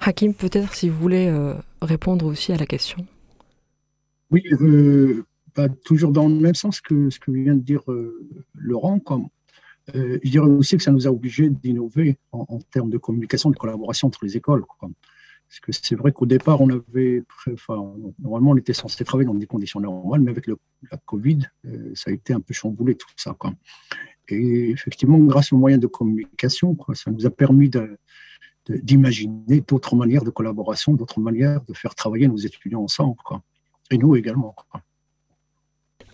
Hakim, 0.00 0.32
peut-être 0.32 0.72
si 0.72 0.88
vous 0.88 0.98
voulez 0.98 1.26
euh, 1.28 1.52
répondre 1.82 2.24
aussi 2.24 2.54
à 2.54 2.56
la 2.56 2.64
question. 2.64 3.04
Oui, 4.30 4.42
euh, 4.62 5.26
toujours 5.84 6.12
dans 6.12 6.28
le 6.28 6.34
même 6.34 6.54
sens 6.54 6.80
que 6.80 7.10
ce 7.10 7.18
que 7.18 7.30
vient 7.30 7.54
de 7.54 7.62
dire 7.62 7.90
euh, 7.90 8.28
Laurent. 8.54 9.00
Euh, 9.94 10.18
je 10.22 10.30
dirais 10.30 10.46
aussi 10.46 10.76
que 10.76 10.82
ça 10.82 10.92
nous 10.92 11.06
a 11.06 11.10
obligés 11.10 11.48
d'innover 11.48 12.18
en, 12.32 12.58
termes 12.72 12.90
de 12.90 12.98
communication, 12.98 13.50
de 13.50 13.56
collaboration 13.56 14.08
entre 14.08 14.24
les 14.24 14.36
écoles. 14.36 14.64
Parce 14.80 15.60
que 15.60 15.72
c'est 15.72 15.96
vrai 15.96 16.12
qu'au 16.12 16.26
départ, 16.26 16.60
on 16.60 16.68
avait, 16.70 17.24
normalement, 18.18 18.52
on 18.52 18.56
était 18.56 18.72
censé 18.72 19.04
travailler 19.04 19.26
dans 19.26 19.34
des 19.34 19.46
conditions 19.46 19.80
normales, 19.80 20.20
mais 20.20 20.30
avec 20.30 20.46
la 20.46 20.96
Covid, 21.04 21.40
euh, 21.66 21.90
ça 21.94 22.10
a 22.10 22.12
été 22.12 22.32
un 22.32 22.40
peu 22.40 22.54
chamboulé 22.54 22.94
tout 22.94 23.08
ça. 23.16 23.36
Et 24.28 24.70
effectivement, 24.70 25.18
grâce 25.18 25.52
aux 25.52 25.56
moyens 25.56 25.82
de 25.82 25.88
communication, 25.88 26.76
ça 26.94 27.10
nous 27.10 27.26
a 27.26 27.30
permis 27.30 27.68
d'imaginer 28.68 29.60
d'autres 29.66 29.96
manières 29.96 30.22
de 30.22 30.30
collaboration, 30.30 30.92
d'autres 30.92 31.20
manières 31.20 31.62
de 31.62 31.74
faire 31.74 31.96
travailler 31.96 32.28
nos 32.28 32.36
étudiants 32.36 32.82
ensemble. 32.82 33.16
Et 33.90 33.98
nous 33.98 34.14
également. 34.14 34.54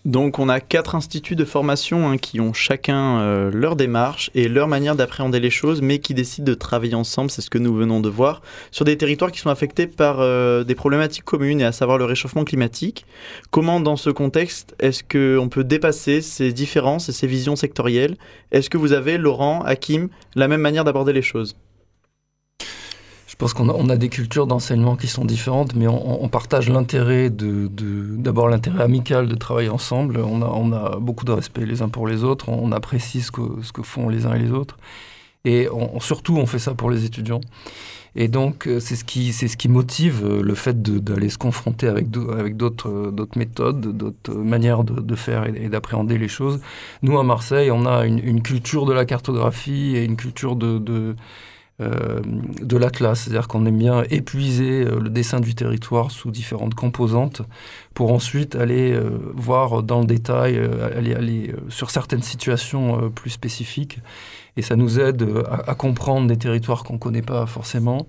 Donc 0.07 0.39
on 0.39 0.47
a 0.47 0.61
quatre 0.61 0.95
instituts 0.95 1.35
de 1.35 1.43
formation 1.43 2.09
hein, 2.09 2.17
qui 2.17 2.39
ont 2.39 2.53
chacun 2.53 3.19
euh, 3.19 3.51
leur 3.51 3.75
démarche 3.75 4.31
et 4.35 4.47
leur 4.47 4.69
manière 4.69 4.95
d'appréhender 4.95 5.41
les 5.41 5.49
choses, 5.49 5.81
mais 5.81 5.99
qui 5.99 6.13
décident 6.13 6.45
de 6.45 6.53
travailler 6.53 6.95
ensemble, 6.95 7.29
c'est 7.29 7.41
ce 7.41 7.49
que 7.49 7.57
nous 7.57 7.75
venons 7.75 7.99
de 7.99 8.07
voir, 8.07 8.41
sur 8.71 8.85
des 8.85 8.95
territoires 8.95 9.33
qui 9.33 9.39
sont 9.39 9.49
affectés 9.49 9.85
par 9.85 10.21
euh, 10.21 10.63
des 10.63 10.75
problématiques 10.75 11.25
communes, 11.25 11.59
et 11.59 11.65
à 11.65 11.73
savoir 11.73 11.97
le 11.97 12.05
réchauffement 12.05 12.45
climatique. 12.45 13.05
Comment 13.51 13.81
dans 13.81 13.97
ce 13.97 14.09
contexte 14.09 14.75
est-ce 14.79 15.03
qu'on 15.03 15.49
peut 15.49 15.65
dépasser 15.65 16.21
ces 16.21 16.53
différences 16.53 17.09
et 17.09 17.11
ces 17.11 17.27
visions 17.27 17.57
sectorielles? 17.57 18.15
Est-ce 18.53 18.69
que 18.69 18.77
vous 18.77 18.93
avez, 18.93 19.17
Laurent, 19.17 19.61
Hakim, 19.63 20.07
la 20.35 20.47
même 20.47 20.61
manière 20.61 20.85
d'aborder 20.85 21.11
les 21.11 21.21
choses? 21.21 21.57
Pense 23.37 23.53
qu'on 23.53 23.69
a, 23.69 23.73
on 23.73 23.89
a 23.89 23.97
des 23.97 24.09
cultures 24.09 24.47
d'enseignement 24.47 24.95
qui 24.95 25.07
sont 25.07 25.25
différentes, 25.25 25.75
mais 25.75 25.87
on, 25.87 26.27
partage 26.29 26.69
l'intérêt 26.69 27.29
de, 27.29 27.69
d'abord 28.17 28.49
l'intérêt 28.49 28.83
amical 28.83 29.27
de 29.27 29.35
travailler 29.35 29.69
ensemble. 29.69 30.17
On 30.17 30.41
a, 30.73 30.97
beaucoup 30.99 31.25
de 31.25 31.31
respect 31.31 31.65
les 31.65 31.81
uns 31.81 31.89
pour 31.89 32.07
les 32.07 32.23
autres. 32.23 32.49
On 32.49 32.71
apprécie 32.71 33.21
ce 33.21 33.31
que, 33.31 33.81
font 33.83 34.09
les 34.09 34.25
uns 34.25 34.33
et 34.33 34.39
les 34.39 34.51
autres. 34.51 34.77
Et 35.45 35.67
surtout, 35.99 36.35
on 36.37 36.45
fait 36.45 36.59
ça 36.59 36.73
pour 36.73 36.89
les 36.89 37.05
étudiants. 37.05 37.41
Et 38.19 38.27
donc, 38.27 38.67
euh, 38.67 38.79
c'est 38.79 38.95
ce 38.95 39.05
qui, 39.05 39.69
motive 39.69 40.25
euh, 40.25 40.41
le 40.41 40.55
fait 40.55 40.81
d'aller 40.81 41.29
se 41.29 41.37
confronter 41.37 41.87
avec, 41.87 42.07
euh, 42.17 42.49
d'autres 42.49 43.37
méthodes, 43.37 43.95
d'autres 43.95 44.33
manières 44.33 44.83
de, 44.83 45.15
faire 45.15 45.45
et, 45.45 45.69
d'appréhender 45.69 46.17
les 46.17 46.27
choses. 46.27 46.59
Nous, 47.03 47.17
à 47.19 47.23
Marseille, 47.23 47.69
on 47.69 47.85
a 47.85 48.07
une, 48.07 48.41
culture 48.41 48.87
de 48.87 48.93
la 48.93 49.05
cartographie 49.05 49.95
et 49.95 50.03
une 50.03 50.17
culture 50.17 50.55
de, 50.55 51.15
de 51.79 52.75
l'atlas, 52.77 53.21
c'est-à-dire 53.21 53.47
qu'on 53.47 53.65
aime 53.67 53.77
bien 53.77 54.03
épuiser 54.09 54.83
euh, 54.83 54.99
le 54.99 55.09
dessin 55.11 55.39
du 55.39 55.53
territoire 55.53 56.09
sous 56.09 56.31
différentes 56.31 56.73
composantes 56.73 57.43
pour 57.93 58.11
ensuite 58.11 58.55
aller 58.55 58.93
euh, 58.93 59.31
voir 59.35 59.83
dans 59.83 59.99
le 59.99 60.07
détail, 60.07 60.57
euh, 60.57 60.97
aller, 60.97 61.13
aller 61.13 61.49
euh, 61.49 61.69
sur 61.69 61.91
certaines 61.91 62.23
situations 62.23 62.99
euh, 62.99 63.09
plus 63.09 63.29
spécifiques. 63.29 63.99
Et 64.55 64.63
ça 64.63 64.75
nous 64.75 64.99
aide 64.99 65.21
euh, 65.21 65.43
à, 65.51 65.69
à 65.71 65.75
comprendre 65.75 66.27
des 66.27 66.37
territoires 66.37 66.83
qu'on 66.83 66.93
ne 66.93 66.99
connaît 66.99 67.21
pas 67.21 67.45
forcément. 67.45 68.07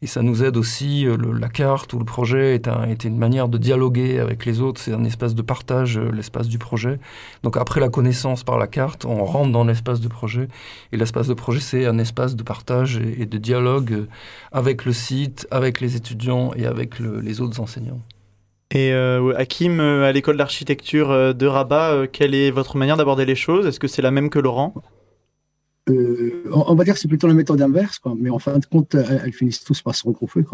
Et 0.00 0.06
ça 0.06 0.22
nous 0.22 0.44
aide 0.44 0.56
aussi, 0.56 1.06
euh, 1.06 1.16
la 1.40 1.48
carte 1.48 1.92
ou 1.92 1.98
le 1.98 2.04
projet 2.04 2.54
est, 2.54 2.68
un- 2.68 2.84
est 2.84 3.02
une 3.02 3.18
manière 3.18 3.48
de 3.48 3.58
dialoguer 3.58 4.20
avec 4.20 4.46
les 4.46 4.60
autres, 4.60 4.80
c'est 4.80 4.92
un 4.92 5.02
espace 5.02 5.34
de 5.34 5.42
partage, 5.42 5.98
euh, 5.98 6.12
l'espace 6.12 6.46
du 6.46 6.56
projet. 6.56 7.00
Donc 7.42 7.56
après 7.56 7.80
la 7.80 7.88
connaissance 7.88 8.44
par 8.44 8.58
la 8.58 8.68
carte, 8.68 9.04
on 9.04 9.24
rentre 9.24 9.50
dans 9.50 9.64
l'espace 9.64 10.00
de 10.00 10.06
projet. 10.06 10.46
Et 10.92 10.96
l'espace 10.96 11.26
de 11.26 11.34
projet, 11.34 11.58
c'est 11.58 11.84
un 11.84 11.98
espace 11.98 12.36
de 12.36 12.44
partage 12.44 12.98
et, 12.98 13.26
de 13.26 13.38
dialogue 13.38 13.92
euh, 13.92 14.06
avec 14.52 14.84
le 14.84 14.92
site, 14.92 15.48
avec 15.50 15.80
les 15.80 15.96
étudiants 15.96 16.52
et 16.54 16.66
avec 16.66 17.00
le- 17.00 17.18
les 17.18 17.40
autres 17.40 17.58
enseignants. 17.58 18.00
Et 18.70 18.92
Hakim, 18.92 19.80
à 19.80 20.12
l'école 20.12 20.36
d'architecture 20.36 21.34
de 21.34 21.46
Rabat, 21.46 22.06
quelle 22.12 22.34
est 22.34 22.50
votre 22.50 22.76
manière 22.76 22.98
d'aborder 22.98 23.24
les 23.24 23.34
choses? 23.34 23.66
Est-ce 23.66 23.80
que 23.80 23.88
c'est 23.88 24.02
la 24.02 24.10
même 24.10 24.28
que 24.28 24.38
Laurent? 24.38 24.74
Euh, 25.88 26.44
on, 26.52 26.74
va 26.74 26.84
dire 26.84 26.94
que 26.94 27.00
c'est 27.00 27.08
plutôt 27.08 27.26
la 27.26 27.34
méthode 27.34 27.60
inverse, 27.60 28.00
mais 28.16 28.30
en 28.30 28.38
fin 28.38 28.58
de 28.58 28.66
compte, 28.66 28.94
elles, 28.94 29.32
finissent 29.32 29.64
tous 29.64 29.82
par 29.82 29.94
se 29.94 30.06
regrouper. 30.06 30.44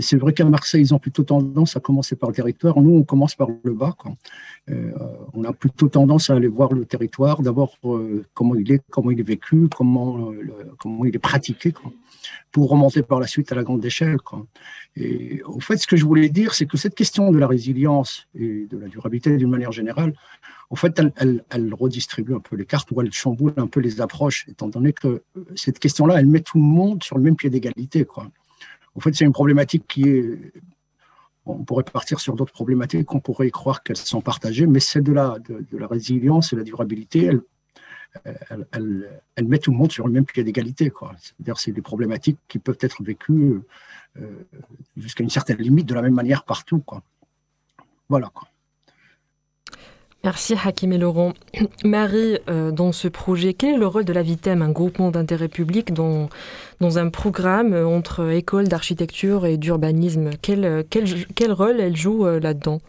C'est 0.00 0.16
vrai 0.16 0.32
qu'à 0.32 0.44
Marseille, 0.44 0.82
ils 0.82 0.94
ont 0.94 0.98
plutôt 0.98 1.22
tendance 1.22 1.76
à 1.76 1.80
commencer 1.80 2.16
par 2.16 2.30
le 2.30 2.34
territoire. 2.34 2.80
Nous, 2.80 2.94
on 2.94 3.04
commence 3.04 3.34
par 3.34 3.48
le 3.62 3.72
bas. 3.72 3.96
Euh, 4.70 4.92
on 5.32 5.44
a 5.44 5.52
plutôt 5.52 5.88
tendance 5.88 6.30
à 6.30 6.34
aller 6.34 6.48
voir 6.48 6.72
le 6.72 6.84
territoire, 6.84 7.40
d'abord 7.42 7.76
euh, 7.84 8.24
comment 8.34 8.54
il 8.54 8.70
est, 8.70 8.82
comment 8.90 9.10
il 9.10 9.20
est 9.20 9.28
vécu, 9.28 9.68
comment, 9.74 10.32
comment 10.78 11.04
il 11.04 11.14
est 11.14 11.20
pratiqué, 11.20 11.72
pour 12.52 12.70
remonter 12.70 13.02
par 13.02 13.20
la 13.20 13.26
suite 13.26 13.52
à 13.52 13.54
la 13.54 13.62
grande 13.62 13.84
échelle. 13.84 14.18
Quoi. 14.18 14.46
Et 14.96 15.42
au 15.44 15.60
fait, 15.60 15.76
ce 15.76 15.86
que 15.86 15.96
je 15.96 16.04
voulais 16.04 16.28
dire, 16.28 16.54
c'est 16.54 16.66
que 16.66 16.76
cette 16.76 16.94
question 16.94 17.30
de 17.30 17.38
la 17.38 17.46
résilience 17.46 18.26
et 18.34 18.66
de 18.66 18.78
la 18.78 18.88
durabilité 18.88 19.36
d'une 19.36 19.50
manière 19.50 19.72
générale, 19.72 20.14
en 20.70 20.76
fait, 20.76 21.00
elle, 21.16 21.74
redistribue 21.74 22.34
un 22.34 22.40
peu 22.40 22.56
les 22.56 22.66
cartes 22.66 22.90
ou 22.90 23.00
elle 23.00 23.12
chamboule 23.12 23.54
un 23.56 23.66
peu 23.66 23.80
les 23.80 24.00
approches, 24.00 24.46
étant 24.48 24.68
donné 24.68 24.92
que 24.92 25.08
euh, 25.08 25.22
cette 25.54 25.78
question-là, 25.78 26.16
elle 26.18 26.26
met 26.26 26.40
tout 26.40 26.58
le 26.58 26.64
monde 26.64 27.02
sur 27.02 27.16
le 27.16 27.22
même 27.22 27.36
pied 27.36 27.48
d'égalité. 27.48 28.04
Quoi. 28.04 28.30
En 28.94 29.00
fait, 29.00 29.14
c'est 29.14 29.24
une 29.24 29.32
problématique 29.32 29.84
qui 29.88 30.08
est. 30.08 30.52
On 31.46 31.64
pourrait 31.64 31.84
partir 31.84 32.20
sur 32.20 32.34
d'autres 32.36 32.52
problématiques, 32.52 33.14
on 33.14 33.20
pourrait 33.20 33.50
croire 33.50 33.82
qu'elles 33.82 33.96
sont 33.96 34.20
partagées, 34.20 34.66
mais 34.66 34.80
celle 34.80 35.04
de 35.04 35.12
la, 35.12 35.38
de, 35.38 35.64
de 35.72 35.78
la 35.78 35.86
résilience 35.86 36.52
et 36.52 36.56
la 36.56 36.62
durabilité, 36.62 37.24
elle, 37.24 37.40
elle, 38.24 38.66
elle, 38.72 39.20
elle 39.36 39.48
met 39.48 39.58
tout 39.58 39.70
le 39.70 39.76
monde 39.76 39.92
sur 39.92 40.06
le 40.06 40.12
même 40.12 40.24
pied 40.24 40.44
d'égalité. 40.44 40.90
quoi. 40.90 41.12
C'est-à-dire, 41.20 41.58
c'est 41.58 41.72
des 41.72 41.82
problématiques 41.82 42.38
qui 42.48 42.58
peuvent 42.58 42.78
être 42.80 43.02
vécues 43.02 43.60
euh, 44.20 44.46
jusqu'à 44.96 45.22
une 45.22 45.30
certaine 45.30 45.58
limite 45.58 45.86
de 45.86 45.94
la 45.94 46.02
même 46.02 46.14
manière 46.14 46.44
partout. 46.44 46.80
Quoi. 46.80 47.02
Voilà. 48.08 48.30
Quoi. 48.34 48.48
Merci 50.24 50.54
Hakim 50.62 50.92
et 50.92 50.98
Laurent. 50.98 51.32
Marie, 51.84 52.38
euh, 52.48 52.72
dans 52.72 52.92
ce 52.92 53.06
projet, 53.08 53.54
quel 53.54 53.74
est 53.74 53.78
le 53.78 53.86
rôle 53.86 54.04
de 54.04 54.12
la 54.12 54.22
VITEM, 54.22 54.62
un 54.62 54.70
groupement 54.70 55.10
d'intérêt 55.10 55.48
public 55.48 55.92
dans, 55.92 56.28
dans 56.80 56.98
un 56.98 57.08
programme 57.08 57.72
euh, 57.72 57.86
entre 57.86 58.28
écoles 58.30 58.68
d'architecture 58.68 59.46
et 59.46 59.56
d'urbanisme? 59.56 60.30
Quel, 60.42 60.84
quel, 60.90 61.26
quel 61.34 61.52
rôle 61.52 61.80
elle 61.80 61.96
joue 61.96 62.26
euh, 62.26 62.40
là-dedans? 62.40 62.80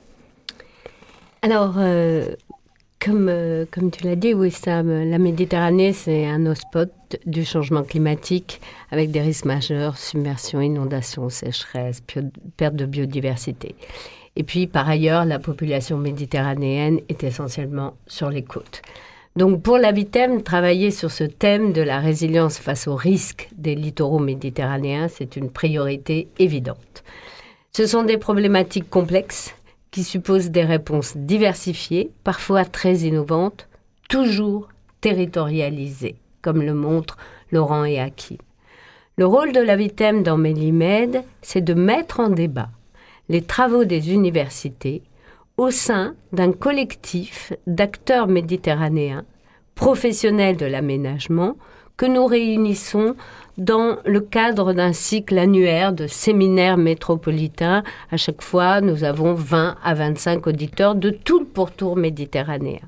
Alors, 1.42 1.76
euh, 1.78 2.36
comme, 3.04 3.30
euh, 3.30 3.66
comme 3.72 3.92
tu 3.92 4.04
l'as 4.04 4.16
dit, 4.16 4.34
Wissam, 4.34 5.10
la 5.10 5.18
Méditerranée, 5.18 5.94
c'est 5.94 6.26
un 6.26 6.46
hotspot 6.46 6.92
du 7.26 7.46
changement 7.46 7.84
climatique 7.84 8.60
avec 8.92 9.12
des 9.12 9.22
risques 9.22 9.46
majeurs, 9.46 9.98
submersion, 9.98 10.60
inondation, 10.62 11.30
sécheresse, 11.30 12.04
perte 12.58 12.76
de 12.76 12.86
biodiversité. 12.86 13.76
Et 14.36 14.44
puis, 14.44 14.68
par 14.68 14.88
ailleurs, 14.88 15.26
la 15.26 15.40
population 15.40 15.98
méditerranéenne 15.98 17.00
est 17.10 17.24
essentiellement 17.24 17.96
sur 18.06 18.30
les 18.30 18.44
côtes. 18.44 18.82
Donc, 19.36 19.62
pour 19.62 19.78
la 19.78 19.92
VITEM, 19.92 20.44
travailler 20.44 20.92
sur 20.92 21.12
ce 21.12 21.24
thème 21.24 21.72
de 21.72 21.82
la 21.82 22.00
résilience 22.00 22.58
face 22.58 22.88
aux 22.88 22.96
risques 22.96 23.48
des 23.56 23.76
littoraux 23.76 24.20
méditerranéens, 24.20 25.08
c'est 25.08 25.38
une 25.38 25.50
priorité 25.50 26.28
évidente. 26.38 27.04
Ce 27.72 27.86
sont 27.86 28.04
des 28.04 28.18
problématiques 28.18 28.90
complexes 28.90 29.56
qui 29.92 30.04
supposent 30.04 30.52
des 30.52 30.64
réponses 30.64 31.18
diversifiées, 31.18 32.12
parfois 32.24 32.66
très 32.66 33.00
innovantes, 33.00 33.68
toujours 34.10 34.70
territorialisées, 35.02 36.16
comme 36.42 36.62
le 36.62 36.74
montrent 36.74 37.18
Laurent 37.52 37.86
et 37.86 38.00
Hakim. 38.00 38.38
Le 39.18 39.26
rôle 39.26 39.52
de 39.52 39.60
la 39.60 39.76
VITEM 39.76 40.24
dans 40.24 40.38
Mélimed, 40.38 41.24
c'est 41.42 41.64
de 41.64 41.74
mettre 41.74 42.20
en 42.20 42.30
débat 42.30 42.70
les 43.28 43.42
travaux 43.42 43.84
des 43.84 44.14
universités 44.14 45.04
au 45.58 45.72
sein 45.72 46.16
d'un 46.32 46.52
collectif 46.52 47.54
d'acteurs 47.68 48.28
méditerranéens, 48.28 49.26
professionnels 49.76 50.58
de 50.58 50.66
l'aménagement, 50.66 51.58
que 52.00 52.06
nous 52.06 52.26
réunissons 52.26 53.18
dans 53.58 53.98
le 54.06 54.22
cadre 54.22 54.72
d'un 54.72 54.94
cycle 54.94 55.38
annuaire 55.38 55.92
de 55.92 56.08
séminaires 56.08 56.78
métropolitains. 56.78 57.84
À 58.10 58.16
chaque 58.16 58.42
fois, 58.42 58.80
nous 58.80 59.04
avons 59.04 59.34
20 59.34 59.76
à 59.84 59.94
25 59.96 60.48
auditeurs 60.48 60.96
de 60.96 61.10
tout 61.10 61.40
le 61.40 61.46
pourtour 61.46 61.98
méditerranéen. 61.98 62.80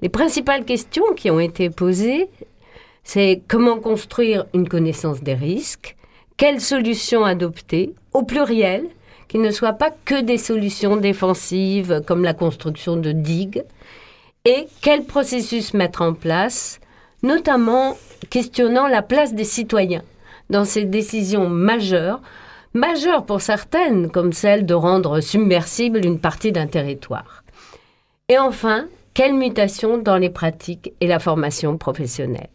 Les 0.00 0.08
principales 0.08 0.64
questions 0.64 1.04
qui 1.14 1.30
ont 1.30 1.38
été 1.38 1.68
posées, 1.68 2.30
c'est 3.02 3.42
comment 3.46 3.78
construire 3.78 4.46
une 4.54 4.70
connaissance 4.70 5.22
des 5.22 5.34
risques, 5.34 5.94
quelles 6.38 6.62
solutions 6.62 7.26
adopter, 7.26 7.92
au 8.14 8.22
pluriel, 8.22 8.86
qui 9.28 9.36
ne 9.36 9.50
soient 9.50 9.74
pas 9.74 9.90
que 10.06 10.22
des 10.22 10.38
solutions 10.38 10.96
défensives 10.96 12.02
comme 12.06 12.24
la 12.24 12.32
construction 12.32 12.96
de 12.96 13.12
digues, 13.12 13.64
et 14.46 14.66
quel 14.80 15.04
processus 15.04 15.74
mettre 15.74 16.00
en 16.00 16.14
place, 16.14 16.80
notamment 17.24 17.96
questionnant 18.30 18.86
la 18.86 19.02
place 19.02 19.34
des 19.34 19.44
citoyens 19.44 20.04
dans 20.50 20.64
ces 20.64 20.84
décisions 20.84 21.48
majeures, 21.48 22.20
majeures 22.74 23.24
pour 23.24 23.40
certaines, 23.40 24.10
comme 24.10 24.32
celle 24.32 24.66
de 24.66 24.74
rendre 24.74 25.20
submersible 25.20 26.04
une 26.04 26.20
partie 26.20 26.52
d'un 26.52 26.66
territoire. 26.66 27.42
Et 28.28 28.38
enfin, 28.38 28.86
quelle 29.14 29.34
mutation 29.34 29.98
dans 29.98 30.18
les 30.18 30.30
pratiques 30.30 30.92
et 31.00 31.06
la 31.06 31.18
formation 31.18 31.78
professionnelle. 31.78 32.50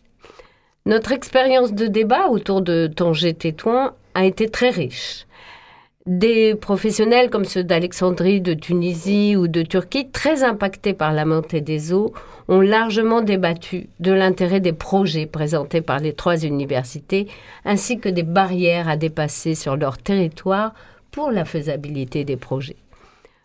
Notre 0.85 1.11
expérience 1.11 1.73
de 1.73 1.87
débat 1.87 2.27
autour 2.27 2.61
de 2.61 2.87
Tanger-Tétouan 2.87 3.91
a 4.13 4.25
été 4.25 4.49
très 4.49 4.69
riche. 4.69 5.25
Des 6.09 6.55
professionnels 6.55 7.29
comme 7.29 7.45
ceux 7.45 7.63
d'Alexandrie, 7.63 8.41
de 8.41 8.55
Tunisie 8.55 9.35
ou 9.35 9.47
de 9.47 9.61
Turquie, 9.61 10.09
très 10.09 10.43
impactés 10.43 10.95
par 10.95 11.13
la 11.13 11.23
montée 11.23 11.61
des 11.61 11.93
eaux, 11.93 12.13
ont 12.47 12.61
largement 12.61 13.21
débattu 13.21 13.89
de 13.99 14.11
l'intérêt 14.11 14.59
des 14.59 14.73
projets 14.73 15.27
présentés 15.27 15.81
par 15.81 15.99
les 15.99 16.13
trois 16.13 16.37
universités, 16.37 17.27
ainsi 17.63 17.99
que 17.99 18.09
des 18.09 18.23
barrières 18.23 18.89
à 18.89 18.97
dépasser 18.97 19.53
sur 19.53 19.77
leur 19.77 19.99
territoire 19.99 20.73
pour 21.11 21.29
la 21.29 21.45
faisabilité 21.45 22.23
des 22.23 22.37
projets. 22.37 22.77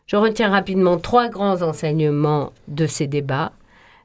Je 0.06 0.16
retiens 0.16 0.48
rapidement 0.48 0.96
trois 0.96 1.28
grands 1.28 1.60
enseignements 1.60 2.50
de 2.68 2.86
ces 2.86 3.06
débats. 3.06 3.52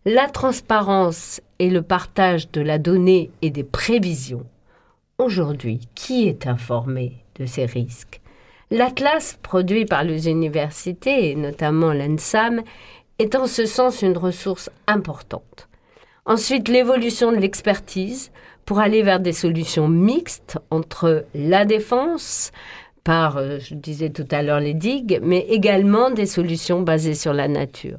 La 0.03 0.27
transparence 0.27 1.39
et 1.59 1.69
le 1.69 1.81
partage 1.81 2.51
de 2.51 2.59
la 2.59 2.77
donnée 2.77 3.31
et 3.41 3.51
des 3.51 3.63
prévisions. 3.63 4.45
Aujourd'hui, 5.17 5.79
qui 5.95 6.27
est 6.27 6.45
informé 6.45 7.13
de 7.39 7.45
ces 7.45 7.65
risques? 7.65 8.18
L'atlas 8.71 9.37
produit 9.41 9.85
par 9.85 10.03
les 10.03 10.29
universités, 10.29 11.31
et 11.31 11.35
notamment 11.35 11.91
l'ENSAM, 11.91 12.61
est 13.17 13.35
en 13.35 13.47
ce 13.47 13.65
sens 13.65 14.03
une 14.03 14.17
ressource 14.17 14.69
importante. 14.85 15.67
Ensuite, 16.25 16.67
l'évolution 16.67 17.31
de 17.31 17.37
l'expertise 17.37 18.31
pour 18.65 18.79
aller 18.79 19.01
vers 19.01 19.19
des 19.19 19.33
solutions 19.33 19.87
mixtes 19.87 20.59
entre 20.69 21.25
la 21.33 21.65
défense, 21.65 22.51
par, 23.03 23.37
euh, 23.37 23.57
je 23.59 23.73
disais 23.73 24.11
tout 24.11 24.27
à 24.29 24.43
l'heure, 24.43 24.59
les 24.59 24.75
digues, 24.75 25.19
mais 25.23 25.47
également 25.49 26.11
des 26.11 26.27
solutions 26.27 26.81
basées 26.81 27.15
sur 27.15 27.33
la 27.33 27.47
nature. 27.47 27.97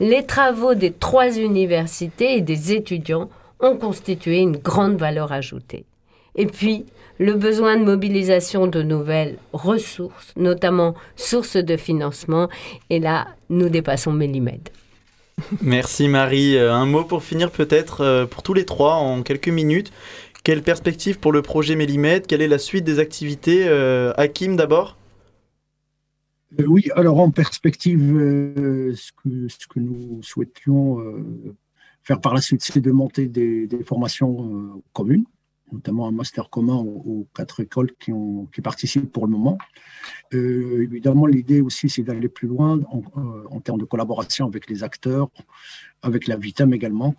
Les 0.00 0.26
travaux 0.26 0.74
des 0.74 0.90
trois 0.90 1.38
universités 1.38 2.36
et 2.36 2.40
des 2.40 2.72
étudiants 2.72 3.28
ont 3.60 3.76
constitué 3.76 4.38
une 4.38 4.56
grande 4.56 4.96
valeur 4.96 5.30
ajoutée. 5.30 5.84
Et 6.34 6.46
puis, 6.46 6.86
le 7.18 7.34
besoin 7.34 7.76
de 7.76 7.84
mobilisation 7.84 8.66
de 8.66 8.82
nouvelles 8.82 9.38
ressources, 9.52 10.32
notamment 10.36 10.94
sources 11.16 11.56
de 11.56 11.76
financement, 11.76 12.48
et 12.90 13.00
là, 13.00 13.28
nous 13.50 13.68
dépassons 13.68 14.12
Mélimède. 14.12 14.68
Merci 15.62 16.08
Marie. 16.08 16.56
Euh, 16.56 16.72
Un 16.72 16.86
mot 16.86 17.04
pour 17.04 17.22
finir 17.22 17.50
peut-être 17.50 18.00
euh, 18.00 18.26
pour 18.26 18.42
tous 18.42 18.54
les 18.54 18.64
trois 18.64 18.94
en 18.94 19.22
quelques 19.22 19.48
minutes. 19.48 19.92
Quelle 20.44 20.62
perspective 20.62 21.18
pour 21.18 21.32
le 21.32 21.42
projet 21.42 21.76
Mélimètre 21.76 22.26
Quelle 22.26 22.42
est 22.42 22.48
la 22.48 22.58
suite 22.58 22.84
des 22.84 22.98
activités 22.98 23.68
Hakim 24.16 24.56
d'abord? 24.56 24.96
Euh, 26.58 26.64
oui, 26.66 26.88
alors 26.94 27.20
en 27.20 27.30
perspective, 27.30 28.00
ce, 28.96 29.12
que, 29.12 29.48
ce 29.48 29.66
que 29.66 29.78
nous 29.78 30.22
souhaitions 30.22 31.04
faire 32.02 32.20
par 32.20 32.32
la 32.32 32.40
suite, 32.40 32.62
c'est 32.62 32.80
de 32.80 32.90
monter 32.90 33.26
des, 33.26 33.66
des 33.66 33.84
formations 33.84 34.82
communes, 34.94 35.24
notamment 35.72 36.06
un 36.08 36.12
master 36.12 36.50
commun 36.50 36.76
aux, 36.76 37.26
quatre 37.34 37.60
écoles 37.60 37.90
qui, 37.98 38.12
participent 38.62 39.12
pour 39.12 39.26
le 39.26 39.32
moment. 39.32 39.58
Euh, 40.34 40.82
évidemment, 40.82 41.26
l'idée 41.26 41.60
aussi, 41.60 41.88
c'est 41.88 42.02
d'aller 42.02 42.28
plus 42.28 42.48
loin 42.48 42.80
en, 42.90 43.02
euh, 43.16 43.44
en 43.50 43.60
termes 43.60 43.78
de 43.78 43.84
collaboration 43.84 44.46
avec 44.46 44.68
les 44.68 44.82
acteurs, 44.82 45.28
avec 46.02 46.26
la 46.26 46.36
VITAM 46.36 46.72
également. 46.74 47.14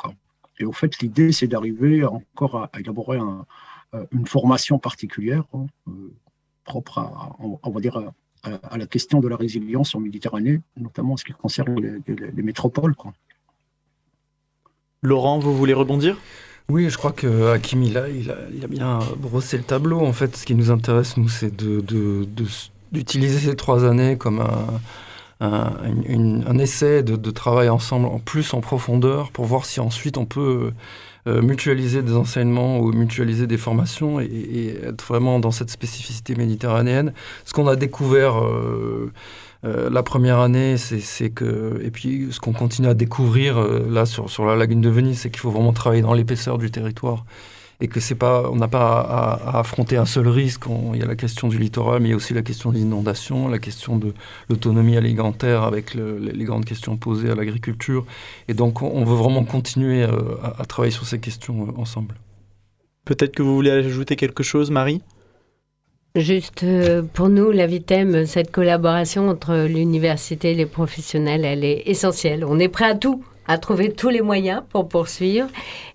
Et 0.59 0.65
au 0.65 0.73
fait, 0.73 0.99
l'idée, 0.99 1.31
c'est 1.31 1.47
d'arriver 1.47 2.03
encore 2.03 2.55
à, 2.73 2.79
élaborer 2.79 3.19
euh, 3.19 4.05
une 4.11 4.27
formation 4.27 4.79
particulière, 4.79 5.43
hein, 5.53 5.65
propre 6.63 6.99
à, 6.99 7.35
on, 7.39 7.71
va 7.71 7.79
dire, 7.79 8.11
à, 8.43 8.77
la 8.77 8.85
question 8.85 9.19
de 9.19 9.27
la 9.27 9.35
résilience 9.35 9.95
en 9.95 9.99
Méditerranée, 9.99 10.61
notamment 10.77 11.13
en 11.13 11.17
ce 11.17 11.23
qui 11.23 11.31
concerne 11.31 11.79
les, 11.79 12.15
les- 12.15 12.31
les 12.31 12.43
métropoles. 12.43 12.95
Laurent, 15.01 15.39
vous 15.39 15.55
voulez 15.55 15.73
rebondir? 15.73 16.17
Oui, 16.69 16.87
je 16.89 16.97
crois 16.97 17.11
que 17.11 17.51
Hakim, 17.51 17.81
il 17.81 17.97
a, 17.97 18.07
il, 18.07 18.29
a, 18.29 18.67
bien 18.67 18.99
brossé 19.17 19.57
le 19.57 19.63
tableau. 19.63 20.01
En 20.01 20.13
fait, 20.13 20.37
ce 20.37 20.45
qui 20.45 20.53
nous 20.53 20.69
intéresse, 20.69 21.17
nous, 21.17 21.27
c'est 21.27 21.55
de, 21.55 21.83
d'utiliser 22.91 23.49
ces 23.49 23.55
trois 23.55 23.85
années 23.85 24.17
comme 24.17 24.45
un, 25.41 26.59
essai 26.59 27.01
de, 27.01 27.31
travail 27.31 27.69
ensemble, 27.69 28.05
en 28.05 28.19
plus 28.19 28.53
en 28.53 28.61
profondeur, 28.61 29.31
pour 29.31 29.45
voir 29.45 29.65
si 29.65 29.79
ensuite 29.79 30.19
on 30.19 30.25
peut 30.25 30.71
euh, 31.27 31.41
mutualiser 31.41 32.03
des 32.03 32.13
enseignements 32.13 32.77
ou 32.79 32.91
mutualiser 32.93 33.47
des 33.47 33.57
formations 33.57 34.19
et, 34.19 34.25
et 34.25 34.85
être 34.85 35.03
vraiment 35.03 35.39
dans 35.39 35.51
cette 35.51 35.71
spécificité 35.71 36.35
méditerranéenne. 36.35 37.13
Ce 37.45 37.53
qu'on 37.53 37.67
a 37.67 37.75
découvert 37.75 38.43
euh, 38.43 39.11
euh, 39.65 39.89
la 39.89 40.03
première 40.03 40.39
année, 40.39 40.77
c'est 40.77 41.29
que, 41.31 41.81
et 41.83 41.91
puis 41.91 42.27
ce 42.31 42.39
qu'on 42.39 42.53
continue 42.53 42.87
à 42.87 42.93
découvrir 42.93 43.57
euh, 43.57 43.87
là 43.89 44.05
sur, 44.05 44.29
sur 44.29 44.45
la 44.45 44.55
lagune 44.55 44.81
de 44.81 44.89
Venise, 44.89 45.19
c'est 45.19 45.29
qu'il 45.29 45.39
faut 45.39 45.51
vraiment 45.51 45.73
travailler 45.73 46.01
dans 46.01 46.13
l'épaisseur 46.13 46.57
du 46.57 46.71
territoire 46.71 47.25
et 47.81 47.87
que 47.87 47.99
c'est 47.99 48.15
pas, 48.15 48.49
on 48.49 48.55
n'a 48.57 48.67
pas 48.67 48.99
à, 49.01 49.59
affronter 49.59 49.97
un 49.97 50.05
seul 50.05 50.27
risque. 50.27 50.63
Il 50.93 50.99
y 50.99 51.03
a 51.03 51.05
la 51.05 51.15
question 51.15 51.47
du 51.47 51.57
littoral, 51.57 52.01
mais 52.01 52.09
il 52.09 52.11
y 52.11 52.13
a 52.13 52.17
aussi 52.17 52.33
la 52.33 52.41
question 52.41 52.71
des 52.71 52.81
inondations, 52.81 53.47
la 53.47 53.59
question 53.59 53.97
de 53.97 54.13
l'autonomie 54.49 54.97
alimentaire 54.97 55.63
avec 55.63 55.93
le- 55.93 56.17
les, 56.17 56.43
grandes 56.45 56.65
questions 56.65 56.97
posées 56.97 57.29
à 57.29 57.35
l'agriculture. 57.35 58.05
Et 58.47 58.53
donc, 58.53 58.81
on, 58.81 59.05
veut 59.05 59.15
vraiment 59.15 59.45
continuer 59.45 60.03
euh, 60.03 60.35
à, 60.43 60.61
à 60.61 60.65
travailler 60.65 60.91
sur 60.91 61.05
ces 61.05 61.19
questions 61.19 61.73
ensemble. 61.77 62.15
Peut-être 63.05 63.33
que 63.33 63.43
vous 63.43 63.55
voulez 63.55 63.71
ajouter 63.71 64.15
quelque 64.17 64.43
chose, 64.43 64.71
Marie? 64.71 65.01
Juste 66.19 66.63
euh, 66.63 67.01
pour 67.13 67.29
nous, 67.29 67.51
la 67.51 67.65
Vitem, 67.65 68.25
cette 68.25 68.51
collaboration 68.51 69.29
entre 69.29 69.65
l'université 69.67 70.51
et 70.51 70.55
les 70.55 70.65
professionnels, 70.65 71.45
elle 71.45 71.63
est 71.63 71.83
essentielle. 71.85 72.43
On 72.43 72.59
est 72.59 72.67
prêt 72.67 72.85
à 72.89 72.95
tout, 72.95 73.23
à 73.47 73.57
trouver 73.57 73.91
tous 73.93 74.09
les 74.09 74.21
moyens 74.21 74.61
pour 74.69 74.89
poursuivre. 74.89 75.47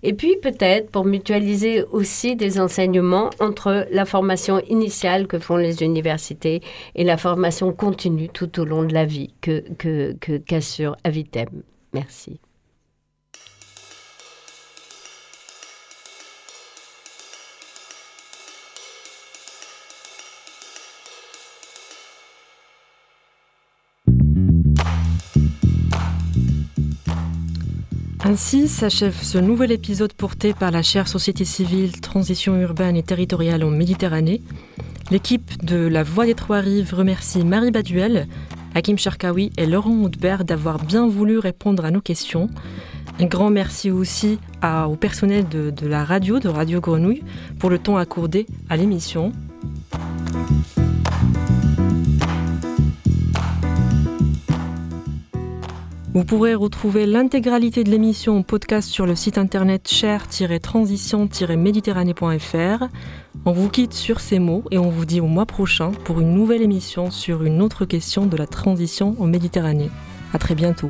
Et 0.03 0.13
puis 0.13 0.35
peut-être 0.41 0.89
pour 0.89 1.05
mutualiser 1.05 1.83
aussi 1.91 2.35
des 2.35 2.59
enseignements 2.59 3.29
entre 3.39 3.85
la 3.91 4.05
formation 4.05 4.59
initiale 4.67 5.27
que 5.27 5.37
font 5.37 5.57
les 5.57 5.83
universités 5.83 6.61
et 6.95 7.03
la 7.03 7.17
formation 7.17 7.71
continue 7.71 8.29
tout 8.29 8.59
au 8.59 8.65
long 8.65 8.83
de 8.83 8.93
la 8.93 9.05
vie 9.05 9.33
que 9.41 9.63
que 9.77 10.13
que- 10.19 10.37
qu'assure 10.37 10.95
Avitem. 11.03 11.49
Merci. 11.93 12.39
Ainsi 28.27 28.67
s'achève 28.67 29.21
ce 29.21 29.37
nouvel 29.37 29.71
épisode 29.71 30.11
porté 30.11 30.55
par 30.55 30.71
la 30.71 30.81
chaire 30.81 31.07
Société 31.07 31.45
civile, 31.45 32.01
Transition 32.01 32.59
urbaine 32.59 32.95
et 32.95 33.03
territoriale 33.03 33.63
en 33.63 33.69
Méditerranée. 33.69 34.41
L'équipe 35.11 35.63
de 35.63 35.75
La 35.75 36.01
Voix 36.01 36.25
des 36.25 36.33
Trois 36.33 36.59
Rives 36.59 36.95
remercie 36.95 37.45
Marie 37.45 37.69
Baduel, 37.69 38.27
Hakim 38.73 38.97
Cherkaoui 38.97 39.51
et 39.57 39.67
Laurent 39.67 39.91
Houdbert 39.91 40.43
d'avoir 40.43 40.83
bien 40.83 41.07
voulu 41.07 41.37
répondre 41.37 41.85
à 41.85 41.91
nos 41.91 42.01
questions. 42.01 42.49
Un 43.19 43.27
grand 43.27 43.51
merci 43.51 43.91
aussi 43.91 44.39
au 44.63 44.95
personnel 44.95 45.47
de 45.47 45.87
la 45.87 46.03
radio, 46.03 46.39
de 46.39 46.49
Radio 46.49 46.81
Grenouille, 46.81 47.21
pour 47.59 47.69
le 47.69 47.77
temps 47.77 47.97
accordé 47.97 48.47
à 48.71 48.75
l'émission. 48.75 49.33
Vous 56.15 56.23
pourrez 56.23 56.55
retrouver 56.55 57.05
l'intégralité 57.05 57.83
de 57.83 57.91
l'émission 57.91 58.37
en 58.37 58.41
podcast 58.41 58.87
sur 58.87 59.05
le 59.05 59.15
site 59.15 59.37
internet 59.37 59.89
cher-transition-méditerranée.fr. 59.89 62.85
On 63.43 63.51
vous 63.51 63.67
quitte 63.67 63.91
sur 63.91 64.21
ces 64.21 64.39
mots 64.39 64.63
et 64.71 64.77
on 64.77 64.89
vous 64.89 65.03
dit 65.03 65.19
au 65.19 65.27
mois 65.27 65.45
prochain 65.45 65.91
pour 66.05 66.21
une 66.21 66.33
nouvelle 66.33 66.61
émission 66.61 67.11
sur 67.11 67.43
une 67.43 67.61
autre 67.61 67.83
question 67.83 68.27
de 68.27 68.37
la 68.37 68.47
transition 68.47 69.17
en 69.19 69.27
Méditerranée. 69.27 69.89
À 70.31 70.39
très 70.39 70.55
bientôt. 70.55 70.89